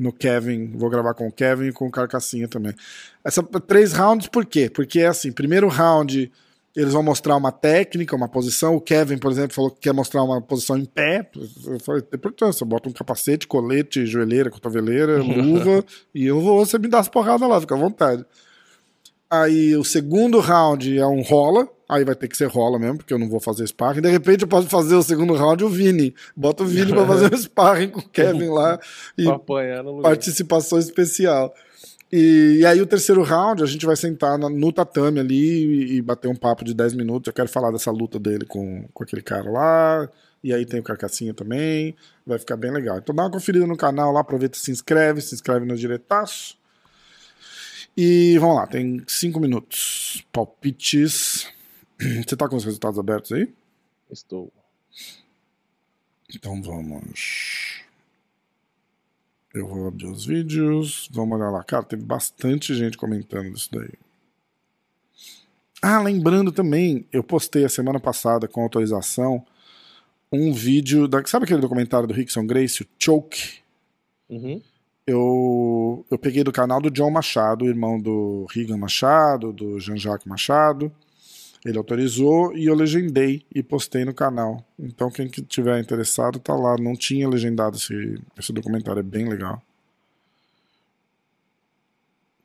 [0.00, 0.72] no Kevin.
[0.74, 2.74] Vou gravar com o Kevin e com o Carcassinha também.
[3.22, 4.70] Essa, três rounds, por quê?
[4.70, 6.32] Porque é assim, primeiro round
[6.74, 8.76] eles vão mostrar uma técnica, uma posição.
[8.76, 11.28] O Kevin, por exemplo, falou que quer mostrar uma posição em pé.
[11.66, 15.84] Eu falei, tem importância, bota um capacete, colete, joelheira, cotoveleira, luva,
[16.14, 18.24] e eu vou, você me dá as porradas lá, fica à vontade.
[19.30, 21.68] Aí o segundo round é um rola.
[21.88, 24.00] Aí vai ter que ser rola mesmo, porque eu não vou fazer sparring.
[24.00, 26.14] De repente eu posso fazer o segundo round o Vini.
[26.36, 28.78] Bota o Vini pra fazer um sparring com o Kevin lá.
[29.16, 29.24] E
[30.02, 31.52] participação especial.
[32.12, 35.96] E, e, aí o terceiro round a gente vai sentar no, no tatame ali e,
[35.96, 37.28] e, bater um papo de 10 minutos.
[37.28, 40.08] Eu quero falar dessa luta dele com, com aquele cara lá.
[40.42, 41.94] E aí tem o Carcassinha também.
[42.26, 42.98] Vai ficar bem legal.
[42.98, 45.20] Então dá uma conferida no canal lá, aproveita e se inscreve.
[45.20, 46.59] Se inscreve no diretaço.
[47.96, 50.24] E vamos lá, tem cinco minutos.
[50.32, 51.46] Palpites.
[51.98, 53.52] Você tá com os resultados abertos aí?
[54.10, 54.52] Estou.
[56.34, 57.82] Então vamos.
[59.52, 61.08] Eu vou abrir os vídeos.
[61.12, 61.62] Vamos olhar lá.
[61.64, 63.92] Cara, teve bastante gente comentando isso daí.
[65.82, 69.44] Ah, lembrando também, eu postei a semana passada com autorização
[70.32, 71.24] um vídeo da.
[71.26, 73.60] Sabe aquele documentário do Rickson Grace, o Choke?
[74.28, 74.62] Uhum
[75.06, 80.92] eu, eu peguei do canal do John Machado, irmão do Regan Machado, do Jean-Jacques Machado.
[81.64, 84.64] Ele autorizou e eu legendei e postei no canal.
[84.78, 86.76] Então quem tiver interessado tá lá.
[86.78, 89.62] Não tinha legendado esse, esse documentário, é bem legal.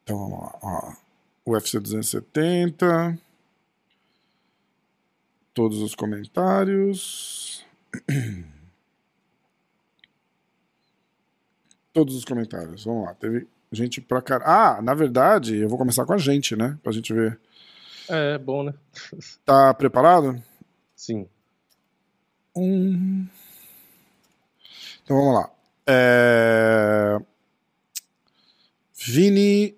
[0.03, 0.59] Então vamos lá.
[0.61, 1.51] Ó.
[1.51, 3.17] UFC 270.
[5.53, 7.63] Todos os comentários.
[11.95, 12.83] todos os comentários.
[12.83, 13.13] Vamos lá.
[13.13, 14.43] Teve gente pra cara.
[14.45, 16.77] Ah, na verdade, eu vou começar com a gente, né?
[16.83, 17.39] Pra gente ver.
[18.09, 18.73] É, bom, né?
[19.45, 20.43] Tá preparado?
[20.93, 21.25] Sim.
[22.53, 23.25] Um.
[25.03, 25.49] Então vamos lá.
[25.87, 27.17] É...
[28.93, 29.77] Vini.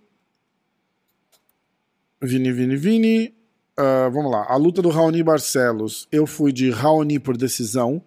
[2.19, 3.37] Vini, Vini, Vini.
[3.79, 4.47] Uh, vamos lá.
[4.49, 6.07] A luta do Raoni Barcelos.
[6.11, 8.01] Eu fui de Raoni por decisão.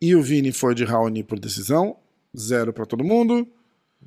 [0.00, 1.96] E o Vini foi de Raoni por decisão
[2.36, 3.46] zero para todo mundo.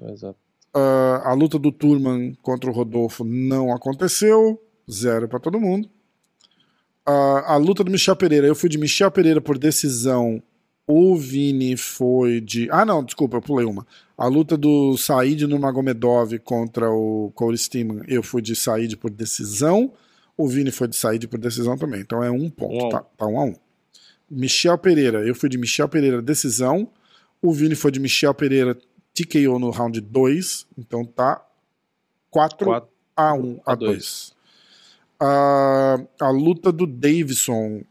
[0.10, 0.38] Exato.
[0.76, 5.90] Uh, a luta do Turman contra o Rodolfo não aconteceu, zero para todo mundo.
[7.08, 10.42] Uh, a luta do Michel Pereira, eu fui de Michel Pereira por decisão.
[10.88, 12.70] O Vini foi de.
[12.72, 13.86] Ah, não, desculpa, eu pulei uma.
[14.18, 19.10] A luta do Said no Magomedov contra o Corey Steeman, eu fui de Said por
[19.10, 19.92] decisão.
[20.38, 22.02] O Vini foi de Said por decisão também.
[22.02, 23.56] Então é um ponto, um tá, tá um a um.
[24.30, 26.88] Michel Pereira, eu fui de Michel Pereira decisão.
[27.42, 28.78] O Vini foi de Michel Pereira,
[29.14, 31.44] TKO no round 2, então tá
[32.30, 34.36] 4, 4 a 1 a 2.
[35.22, 37.84] Uh, a luta do Davidson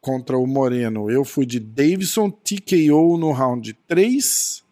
[0.00, 4.64] contra o Moreno, eu fui de Davidson TKO no round 3.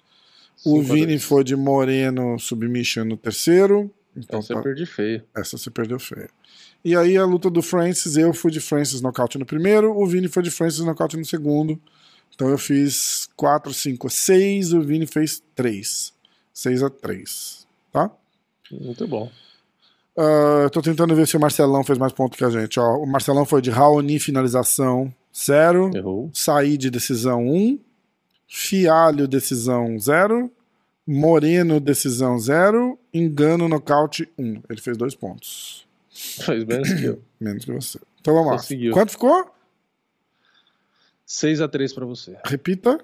[0.64, 3.90] O Vini foi de Moreno submission no terceiro.
[4.16, 4.60] Então essa tá...
[4.60, 5.22] eu perdi feio.
[5.36, 6.28] Essa você perdeu feio.
[6.84, 10.28] E aí a luta do Francis, eu fui de Francis nocaute no primeiro, o Vini
[10.28, 11.80] foi de Francis nocaute no segundo.
[12.38, 16.12] Então eu fiz 4, 5, 6, o Vini fez 3.
[16.54, 17.66] 6 a 3.
[17.92, 18.12] Tá?
[18.70, 19.28] Muito bom.
[20.16, 22.78] Uh, tô tentando ver se o Marcelão fez mais ponto que a gente.
[22.78, 25.90] Ó, o Marcelão foi de Raoni finalização 0.
[25.96, 26.30] Errou.
[26.32, 27.56] Saí decisão 1.
[27.56, 27.80] Um.
[28.46, 30.48] Fialho decisão 0.
[31.04, 32.96] Moreno decisão 0.
[33.12, 34.62] engano, nocaute, 1.
[34.70, 35.88] Ele fez dois pontos.
[36.12, 37.20] Fez menos que eu.
[37.40, 37.98] Menos que você.
[38.20, 38.56] Então vamos lá.
[38.58, 38.92] Conseguiu.
[38.92, 39.57] Quanto ficou?
[41.28, 42.36] 6x3 pra você.
[42.44, 42.98] Repita.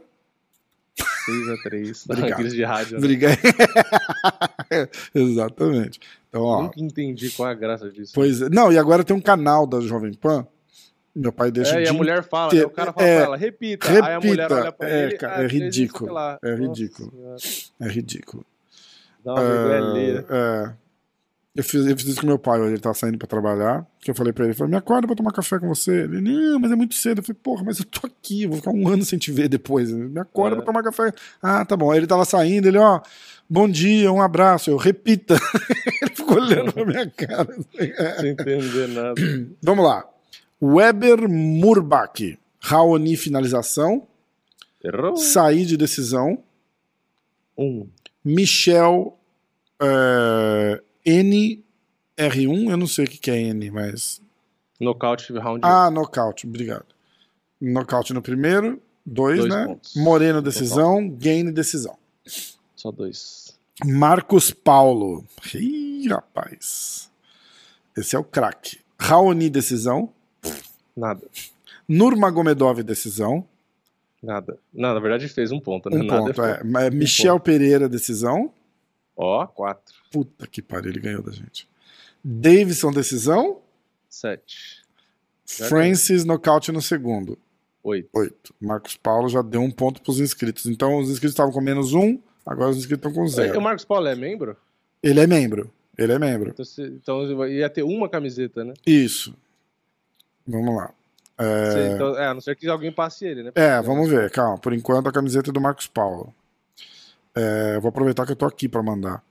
[1.28, 2.04] 6x3.
[2.10, 2.32] Obrigado.
[2.32, 2.92] Aqueles de rádio.
[2.92, 2.98] né?
[2.98, 3.38] Obrigado.
[5.14, 6.00] Exatamente.
[6.28, 6.62] Então, ó.
[6.62, 8.12] Nunca entendi qual é a graça disso.
[8.14, 8.48] Pois é.
[8.48, 10.46] Não, e agora tem um canal da Jovem Pan.
[11.14, 12.72] Meu pai deixa é, e a mulher fala, inteiro- né?
[12.72, 13.88] o cara fala é, pra ela, repita.
[13.88, 14.54] Aí a mulher repita.
[14.62, 16.04] olha pra É, ele, cara, ah, é ridículo.
[16.06, 16.38] sei lá.
[16.42, 17.12] É ridículo.
[17.80, 18.46] É ridículo.
[19.24, 20.24] Dá uma vergonha.
[20.28, 20.34] É,
[20.70, 20.74] é.
[21.56, 23.86] Eu fiz, eu fiz isso com meu pai, hoje ele tava saindo pra trabalhar.
[24.00, 26.02] Que eu falei pra ele, ele falou, me acorda pra tomar café com você.
[26.02, 27.18] Ele, não, mas é muito cedo.
[27.20, 29.48] Eu falei, porra, mas eu tô aqui, eu vou ficar um ano sem te ver
[29.48, 29.90] depois.
[29.92, 30.56] Me acorda É.
[30.56, 31.12] pra tomar café.
[31.40, 31.92] Ah, tá bom.
[31.92, 33.00] Aí ele tava saindo, ele, ó,
[33.48, 34.68] bom dia, um abraço.
[34.68, 35.36] Eu, repita.
[36.02, 37.56] ele ficou olhando pra minha cara.
[38.18, 39.14] Sem entender nada.
[39.62, 40.04] Vamos lá.
[40.60, 42.36] Weber Murbach.
[42.58, 44.08] Raoni finalização.
[44.82, 45.16] Errou.
[45.16, 46.42] Sair de decisão.
[47.56, 47.86] Um.
[48.24, 49.16] Michel
[49.80, 52.70] é, NR1.
[52.70, 54.20] Eu não sei o que que é N, mas.
[54.80, 56.46] Nocaute round Ah, nocaute.
[56.46, 56.86] Obrigado.
[57.60, 58.80] Nocaute no primeiro.
[59.06, 59.66] Dois, Dois né?
[59.66, 59.94] pontos.
[59.96, 61.08] Moreno, decisão.
[61.08, 61.96] Gain, decisão.
[62.26, 62.30] um.
[62.74, 63.58] Só dois.
[63.84, 65.24] Marcos Paulo.
[65.54, 67.10] Ih, rapaz.
[67.96, 68.80] Esse é o craque.
[68.98, 70.10] Raoni, decisão.
[70.96, 71.26] Nada.
[71.88, 73.46] Nurmagomedov, decisão.
[74.22, 74.58] Nada.
[74.72, 75.98] Não, na verdade fez um ponto, né?
[76.00, 76.64] Um Nada ponto, é é.
[76.64, 78.50] Mas Michel Pereira, decisão.
[79.16, 79.94] Ó, quatro.
[80.14, 81.68] Puta que pariu, ele ganhou da gente.
[82.22, 83.60] Davidson, decisão.
[84.08, 84.82] Sete.
[85.44, 87.36] Francis, nocaute no segundo.
[87.82, 88.08] Oito.
[88.14, 88.54] Oito.
[88.60, 90.66] Marcos Paulo já deu um ponto pros inscritos.
[90.66, 93.60] Então os inscritos estavam com menos um, agora os inscritos estão com O zero.
[93.60, 94.56] Marcos Paulo é membro?
[95.02, 95.70] Ele é membro.
[95.98, 96.50] Ele é membro.
[96.50, 98.72] Então, se- então ia ter uma camiseta, né?
[98.86, 99.34] Isso.
[100.46, 100.92] Vamos lá.
[101.36, 103.52] É, Se- então, é, a não ser que alguém passe ele, né?
[103.56, 104.56] é, vamos ver, calma.
[104.58, 106.32] Por enquanto a camiseta é do Marcos Paulo.
[107.34, 109.22] É, vou aproveitar que eu tô aqui para mandar.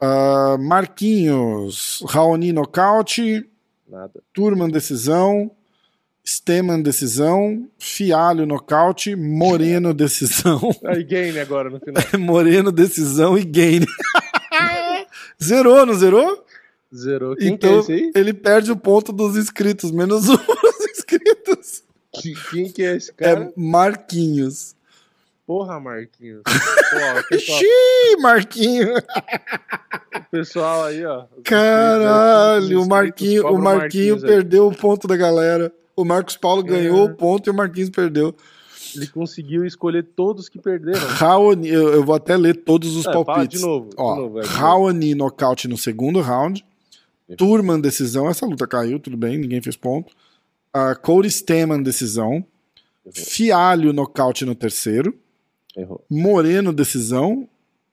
[0.00, 3.48] Ah, Marquinhos, Raoni nocaute,
[3.88, 4.20] Nada.
[4.32, 5.50] Turman decisão,
[6.26, 12.02] Steman decisão, Fialho nocaute, Moreno decisão, Aí game agora no final.
[12.18, 13.84] Moreno decisão e Gain.
[15.42, 16.44] zerou, não zerou?
[16.94, 17.36] Zerou.
[17.36, 18.12] Quem então que é esse aí?
[18.14, 21.82] ele perde o ponto dos inscritos, menos um dos inscritos.
[22.12, 23.44] Que- Quem que é esse cara?
[23.44, 24.74] É Marquinhos.
[25.46, 26.42] Porra, Marquinhos.
[26.46, 29.00] Pô, pessoal, Xiii, Marquinhos.
[30.30, 31.24] pessoal aí, ó.
[31.44, 34.20] Caralho, o Marquinho, o Marquinho aí.
[34.22, 35.72] perdeu o ponto da galera.
[35.96, 37.10] O Marcos Paulo ganhou É.
[37.10, 38.34] o ponto e o Marquinhos perdeu.
[38.96, 41.00] Ele conseguiu escolher todos que perderam.
[41.08, 43.60] Raoni, eu, eu vou até ler todos os É, palpites.
[43.60, 44.44] de novo, de é.
[44.46, 46.64] Raoni nocaute no segundo round.
[47.36, 48.28] Turman decisão.
[48.28, 50.12] Essa luta caiu, tudo bem, ninguém fez ponto.
[50.74, 52.44] Uh, Cody Steman decisão.
[53.12, 55.14] Fialho nocaute no terceiro.
[55.76, 57.48] Errou, Moreno decisão.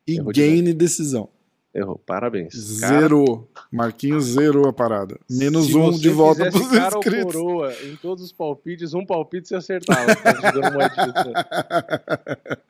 [0.07, 1.29] E Errou de Gaine decisão.
[1.73, 1.97] errou.
[2.05, 2.79] Parabéns.
[2.79, 3.47] Cara, Zerou.
[3.71, 5.17] Marquinhos zerou a parada.
[5.29, 7.34] Menos se um de volta cara ou inscritos.
[7.34, 10.13] coroa em todos os palpites, um palpite você acertava.
[10.15, 10.34] tá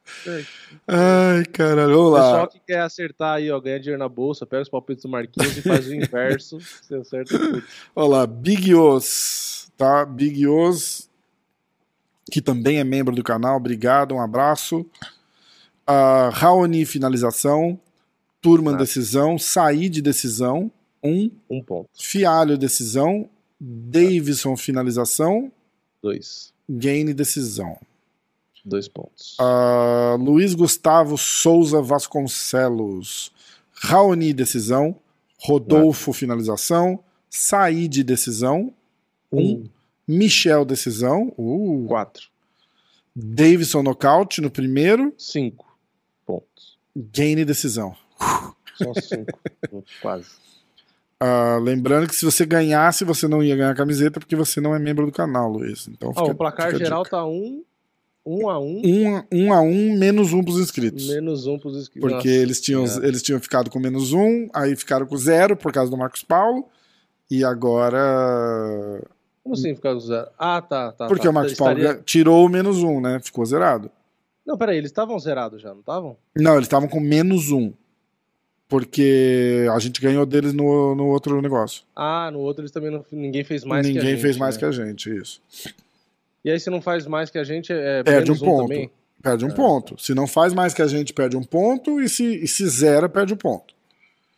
[0.87, 2.21] Ai, caralho, vamos O lá.
[2.23, 5.57] pessoal que quer acertar aí, ó, ganhar dinheiro na bolsa, pega os palpites do Marquinhos
[5.57, 7.63] e faz o inverso, você acerta tudo.
[7.95, 10.05] Olha lá, Big Os, tá?
[10.05, 11.09] Big Os,
[12.31, 14.79] que também é membro do canal, obrigado, um abraço.
[15.87, 17.77] Uh, Raoni, finalização.
[18.41, 18.85] Turman, Nada.
[18.85, 19.37] decisão.
[19.37, 20.71] Said, decisão.
[21.03, 21.29] Um.
[21.49, 21.89] Um ponto.
[21.93, 23.29] Fialho, decisão.
[23.59, 25.51] Davidson, finalização.
[26.01, 26.53] Dois.
[26.69, 27.77] Gaine, decisão.
[28.63, 29.37] Dois pontos.
[29.39, 33.31] Uh, Luiz Gustavo Souza Vasconcelos.
[33.73, 34.95] Raoni, decisão.
[35.37, 37.03] Rodolfo, finalização.
[37.29, 38.73] Said, decisão.
[39.31, 39.63] Um.
[40.17, 41.33] Michel, decisão.
[41.37, 41.85] Uh.
[41.87, 42.29] Quatro.
[43.15, 45.13] Davidson, nocaute no primeiro.
[45.17, 45.65] Cinco
[46.25, 46.77] pontos.
[46.95, 47.95] Gaine, decisão.
[48.75, 49.39] Só cinco.
[50.01, 50.29] Quase.
[51.19, 54.73] Ah, lembrando que se você ganhasse, você não ia ganhar a camiseta porque você não
[54.73, 55.87] é membro do canal, Luiz.
[55.87, 57.17] Então fica, o placar geral dica.
[57.17, 57.63] tá um,
[58.25, 61.07] um a um, um, a- um a um, menos um pros inscritos.
[61.09, 62.09] menos um pros inscritos.
[62.09, 63.07] Porque Nossa eles tinham, Senhora.
[63.07, 66.67] eles tinham ficado com menos um, aí ficaram com zero por causa do Marcos Paulo.
[67.29, 69.01] E agora.
[69.43, 70.27] Como assim ficar zero?
[70.37, 71.07] Ah, tá, tá.
[71.07, 71.29] Porque tá.
[71.29, 73.19] o Paulo Estaria- ga- tirou o menos um, né?
[73.23, 73.89] Ficou zerado.
[74.45, 76.17] Não, peraí, eles estavam zerados já, não estavam?
[76.35, 77.71] Não, eles estavam com menos um.
[78.67, 81.83] Porque a gente ganhou deles no, no outro negócio.
[81.95, 83.03] Ah, no outro eles também não.
[83.11, 84.21] Ninguém fez mais Ninguém que a gente.
[84.21, 84.59] fez mais né?
[84.59, 85.41] que a gente, isso.
[86.43, 88.61] E aí, se não faz mais que a gente, é Perde um menos ponto.
[88.69, 88.91] também?
[89.21, 89.53] Perde um É.
[89.53, 90.01] ponto.
[90.01, 91.99] Se não faz mais que a gente, perde um ponto.
[92.01, 93.73] E se, e se zera, perde um ponto.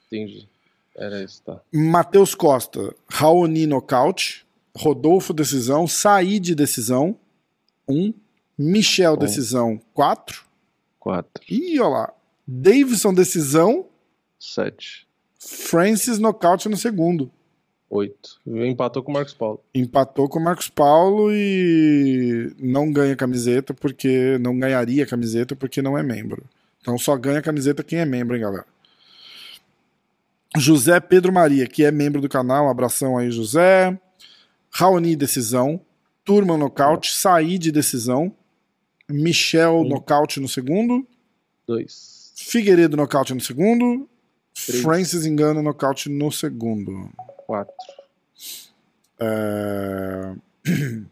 [0.07, 0.47] Entendi.
[0.95, 1.59] Era isso, tá.
[1.71, 4.45] Matheus Costa, Raoni nocaute.
[4.75, 5.87] Rodolfo decisão.
[5.87, 7.17] Said decisão.
[7.87, 8.13] Um.
[8.57, 9.79] Michel decisão.
[9.93, 10.43] Quatro.
[10.99, 11.43] Quatro.
[11.49, 12.13] Ih, olha lá.
[12.47, 13.85] Davidson decisão.
[14.39, 15.07] Sete.
[15.39, 17.31] Francis nocaute no segundo.
[17.89, 18.39] Oito.
[18.45, 19.63] Empatou com o Marcos Paulo.
[19.73, 25.97] Empatou com o Marcos Paulo e não ganha camiseta porque não ganharia camiseta porque não
[25.97, 26.43] é membro.
[26.81, 28.65] Então só ganha camiseta quem é membro, hein, galera.
[30.57, 33.97] José Pedro Maria, que é membro do canal, um abração aí, José.
[34.73, 35.79] Raoni, decisão.
[36.25, 37.11] Turma, nocaute.
[37.13, 38.35] Said, decisão.
[39.09, 39.89] Michel, Um.
[39.89, 41.05] nocaute no segundo.
[41.67, 42.33] Dois.
[42.35, 44.09] Figueiredo, nocaute no segundo.
[44.65, 44.81] Três.
[44.81, 47.09] Francis, engano, nocaute no segundo.
[47.45, 47.73] Quatro.
[49.19, 50.33] É,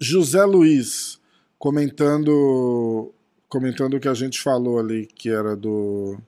[0.00, 1.20] José Luiz
[1.58, 3.12] comentando
[3.48, 6.18] comentando o que a gente falou ali que era do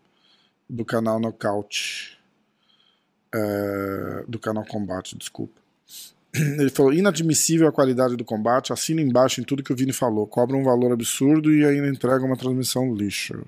[0.69, 2.19] do canal Nocaute
[3.35, 5.61] É, do canal Combate, desculpa.
[6.59, 10.27] Ele falou: inadmissível a qualidade do combate, assina embaixo em tudo que o Vini falou,
[10.27, 13.45] cobra um valor absurdo e ainda entrega uma transmissão lixo.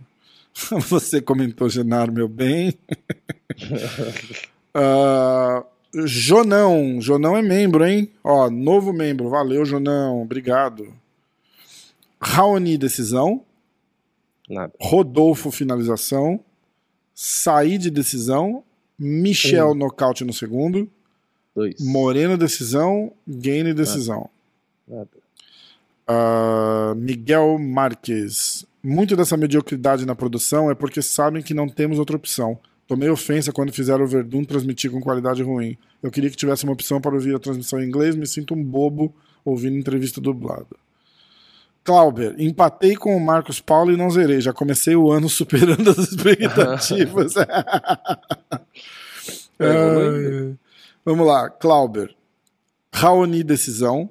[0.88, 2.74] Você comentou, Genaro, meu bem.
[4.80, 5.64] Ah,
[6.04, 8.12] Jonão, Jonão é membro, hein?
[8.22, 10.92] Ó, novo membro, valeu, Jonão, obrigado.
[12.20, 13.44] Raoni, decisão.
[14.48, 14.72] Nada.
[14.80, 16.40] Rodolfo, finalização.
[17.14, 18.62] Said, decisão.
[18.98, 19.74] Michel, Um.
[19.74, 20.88] nocaute no segundo.
[21.58, 21.74] Dois.
[21.80, 23.10] Moreno, decisão.
[23.26, 24.30] Gaine, decisão.
[24.86, 25.08] Nada.
[26.06, 28.64] Ah, Miguel Marques.
[28.80, 32.56] Muito dessa mediocridade na produção é porque sabem que não temos outra opção.
[32.86, 35.76] Tomei ofensa quando fizeram o Verdun transmitir com qualidade ruim.
[36.00, 38.62] Eu queria que tivesse uma opção para ouvir a transmissão em inglês, me sinto um
[38.62, 39.12] bobo
[39.44, 40.76] ouvindo entrevista dublada.
[41.82, 44.40] Clauber, empatei com o Marcos Paulo e não zerei.
[44.40, 47.34] Já comecei o ano superando as expectativas.
[49.60, 50.52] É,
[51.08, 52.14] vamos lá, Clauber.
[52.92, 54.10] Raoni, decisão.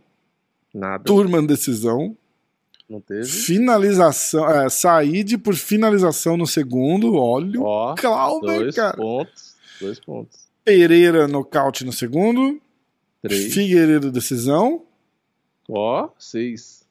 [0.74, 1.04] Nada.
[1.04, 2.16] Turman, decisão.
[2.90, 3.26] Não teve.
[3.26, 4.50] Finalização.
[4.50, 7.16] É, Said por finalização no segundo.
[7.16, 7.96] Olha o.
[7.96, 8.96] Clauber, Dois cara.
[8.96, 9.56] pontos.
[9.80, 10.48] Dois pontos.
[10.64, 12.62] Pereira, nocaute no segundo.
[13.22, 13.54] Três.
[13.54, 14.84] Figueiredo, decisão.
[15.70, 16.10] Ó.
[16.18, 16.86] Seis.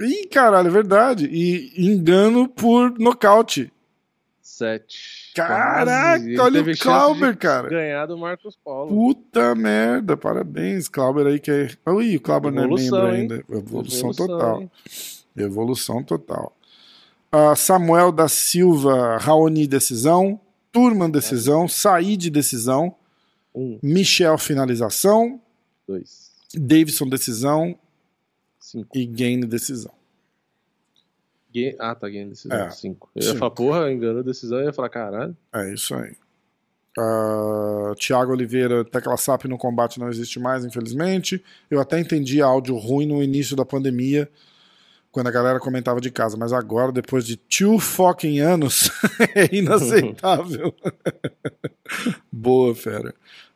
[0.00, 1.26] Ih, caralho, é verdade.
[1.26, 3.72] E engano por nocaute.
[4.40, 5.25] Sete.
[5.36, 6.38] Caraca, Quase.
[6.38, 7.68] Olha o Clauber, cara.
[7.68, 8.88] Ganhar do Marcos Paulo.
[8.88, 10.88] Puta merda, parabéns.
[10.88, 11.68] Clauber aí que é.
[11.90, 13.34] Ui, o Clauber não é membro ainda.
[13.50, 14.60] Evolução, Evolução, total.
[14.62, 14.70] hein?
[15.36, 16.56] Evolução total.
[17.30, 20.40] Ah, Samuel da Silva, Raoni, decisão.
[20.72, 21.66] Turman, decisão.
[21.68, 22.94] Said, decisão.
[23.54, 25.40] Um, Michel, finalização.
[25.86, 27.78] dois, Davidson, decisão.
[28.60, 28.96] cinco.
[28.96, 29.92] E Gaine, decisão.
[31.78, 32.56] Ah, tá ganhando decisão.
[32.56, 33.10] É, Cinco.
[33.14, 33.38] Eu ia cinco.
[33.38, 34.58] falar, porra, enganou a decisão.
[34.58, 35.36] Eu ia falar, caralho.
[35.54, 36.14] É isso aí.
[36.98, 41.42] Ah, Tiago Oliveira, tecla SAP no combate não existe mais, infelizmente.
[41.70, 44.28] Eu até entendi áudio ruim no início da pandemia,
[45.10, 48.90] quando a galera comentava de casa, mas agora, depois de two fucking anos,
[49.34, 50.74] é inaceitável.
[52.30, 53.14] Boa, fera.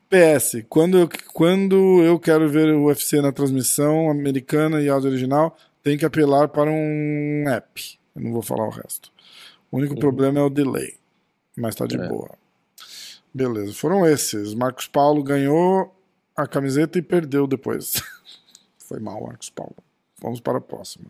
[0.09, 5.57] PS, quando eu, quando eu quero ver o UFC na transmissão americana e áudio original,
[5.83, 7.99] tem que apelar para um app.
[8.15, 9.13] Eu não vou falar o resto.
[9.71, 10.97] O único problema é o delay,
[11.57, 12.09] mas tá de É.
[12.09, 12.31] boa.
[13.33, 14.55] Beleza, foram esses.
[14.55, 15.95] Marcos Paulo ganhou
[16.37, 18.03] a camiseta e perdeu depois.
[18.79, 19.77] Foi mal, Marcos Paulo.
[20.21, 21.07] Vamos para a próxima.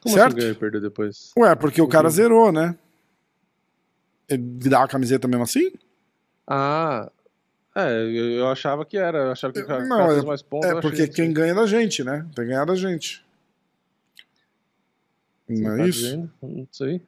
[0.00, 0.28] Como Certo?
[0.28, 1.30] assim ganhou e perdeu depois?
[1.38, 2.22] Ué, porque o cara Entendi.
[2.22, 2.76] zerou, né?
[4.28, 5.70] Ele dá a camiseta mesmo assim?
[6.46, 7.10] Ah,
[7.74, 9.18] é, eu, eu achava que era.
[9.18, 10.68] Eu achava que o cara, Não, é- mais pontos.
[10.70, 11.32] É, eu porque que quem sim.
[11.32, 12.26] ganha é da gente, né?
[12.34, 13.24] Tem que ganhar da gente.
[15.48, 16.00] Não tá é isso?
[16.02, 16.30] dizendo?
[16.42, 17.02] Não sei.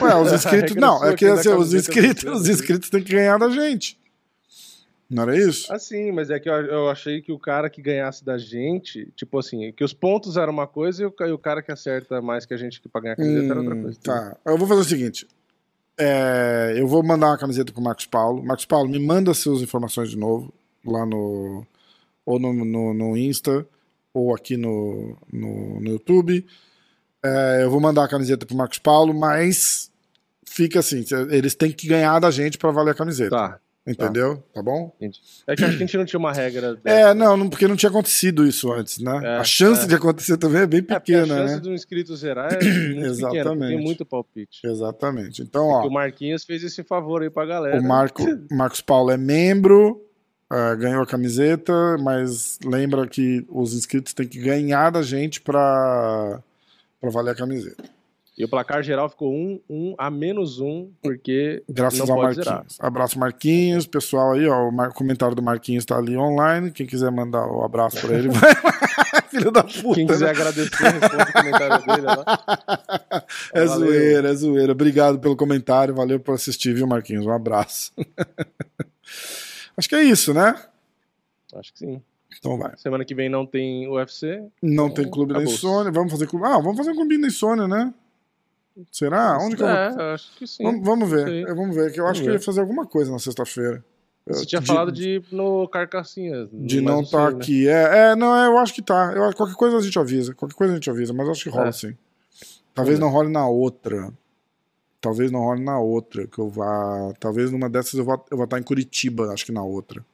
[0.00, 0.70] Ué, os inscritos.
[0.74, 3.98] regra não, é que assim, os é inscritos, os inscritos têm que ganhar da gente.
[5.10, 5.72] Não era isso?
[5.72, 9.10] Ah, sim, mas é que eu, eu achei que o cara que ganhasse da gente,
[9.16, 12.20] tipo assim, que os pontos eram uma coisa e o, e o cara que acerta
[12.20, 13.98] mais que a gente que pra ganhar a camiseta era outra Hum, coisa.
[14.02, 14.36] tá.
[14.44, 15.26] Eu vou fazer o seguinte.
[15.98, 18.44] É, eu vou mandar uma camiseta pro Marcos Paulo.
[18.44, 20.52] Marcos Paulo, me manda suas informações de novo.
[20.84, 21.66] Lá no.
[22.24, 23.66] Ou no, no, no Insta,
[24.12, 26.46] ou aqui no, no, no YouTube.
[27.24, 29.90] É, eu vou mandar a camiseta pro Marcos Paulo, mas
[30.44, 33.30] fica assim: eles têm que ganhar da gente pra valer a camiseta.
[33.30, 33.60] Tá,
[33.90, 34.42] Entendeu?
[34.54, 34.92] Tá bom?
[34.96, 35.18] entendi.
[35.46, 36.98] É que acho que a gente não tinha uma regra dessa.
[37.10, 39.20] É, não, não, porque não tinha acontecido isso antes, né?
[39.24, 39.86] É, a chance é.
[39.86, 41.60] de acontecer também é bem É, porque a pequena, chance né?
[41.60, 43.74] do inscrito zerar é muito pequena, Exatamente.
[43.76, 44.60] tem muito palpite.
[44.64, 45.42] Exatamente.
[45.42, 45.86] Então, É ó.
[45.86, 47.80] o Marquinhos fez esse favor aí pra galera.
[47.80, 50.02] O Marco, Marcos Paulo é membro,
[50.52, 56.40] eh, ganhou a camiseta, mas lembra que os inscritos têm que ganhar da gente para
[57.02, 57.84] valer a camiseta.
[58.38, 62.46] E o placar geral ficou 1, 1 a menos 1, porque Graças não ao Marquinhos.
[62.46, 62.64] zerar.
[62.78, 63.84] Abraço, Marquinhos.
[63.84, 66.70] Pessoal aí, ó, o mar- comentário do Marquinhos tá ali online.
[66.70, 68.52] Quem quiser mandar o abraço pra ele, vai.
[69.28, 69.94] Filho da puta.
[69.96, 70.30] Quem quiser né?
[70.30, 72.24] agradecer, responde o comentário dele lá.
[73.52, 73.86] É Valeu.
[73.88, 74.72] zoeira, é zoeira.
[74.72, 75.94] Obrigado pelo comentário.
[75.94, 77.26] Valeu por assistir, viu, Marquinhos?
[77.26, 77.92] Um abraço.
[79.76, 80.54] Acho que é isso, né?
[81.54, 82.02] Acho que sim.
[82.38, 82.76] Então vai.
[82.76, 84.42] Semana que vem não tem UFC.
[84.62, 85.90] Não Então, tem clube da insônia.
[85.90, 86.46] Vamos fazer clube.
[86.46, 87.92] Ah, vamos fazer um clube da insônia, né?
[88.92, 89.38] Será?
[89.40, 89.76] Onde que eu vou.
[89.76, 90.62] é, acho que sim.
[90.62, 91.48] Vamos, vamos ver.
[91.48, 91.92] É, Vamos ver.
[91.92, 93.84] Que eu acho que eu ia fazer alguma coisa na sexta-feira.
[94.26, 96.50] Você tinha falado de ir no Carcassinhas.
[96.52, 97.36] de não estar né?
[97.38, 97.66] aqui.
[97.68, 99.12] É, é, não, é, eu acho que tá.
[99.14, 100.34] Eu, qualquer coisa a gente avisa.
[100.34, 101.72] Qualquer coisa a gente avisa, mas eu acho que rola É.
[101.72, 101.96] sim.
[102.74, 104.12] Talvez Vamos não role na outra.
[105.00, 106.26] Talvez não role na outra.
[106.26, 107.12] Que eu vá.
[107.18, 110.04] Talvez numa dessas eu vou, eu vou estar em Curitiba, acho que na outra.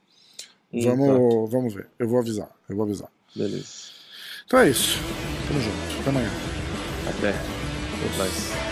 [0.73, 1.87] Hum, vamos, vamos ver.
[1.99, 2.49] Eu vou avisar.
[2.69, 3.07] Eu vou avisar.
[3.07, 3.13] tá.
[3.35, 3.89] Beleza.
[4.45, 4.97] Então é isso.
[5.47, 5.99] Tamo junto.
[6.01, 6.29] Até amanhã.
[7.09, 7.64] Até.
[7.95, 8.64] Até mais.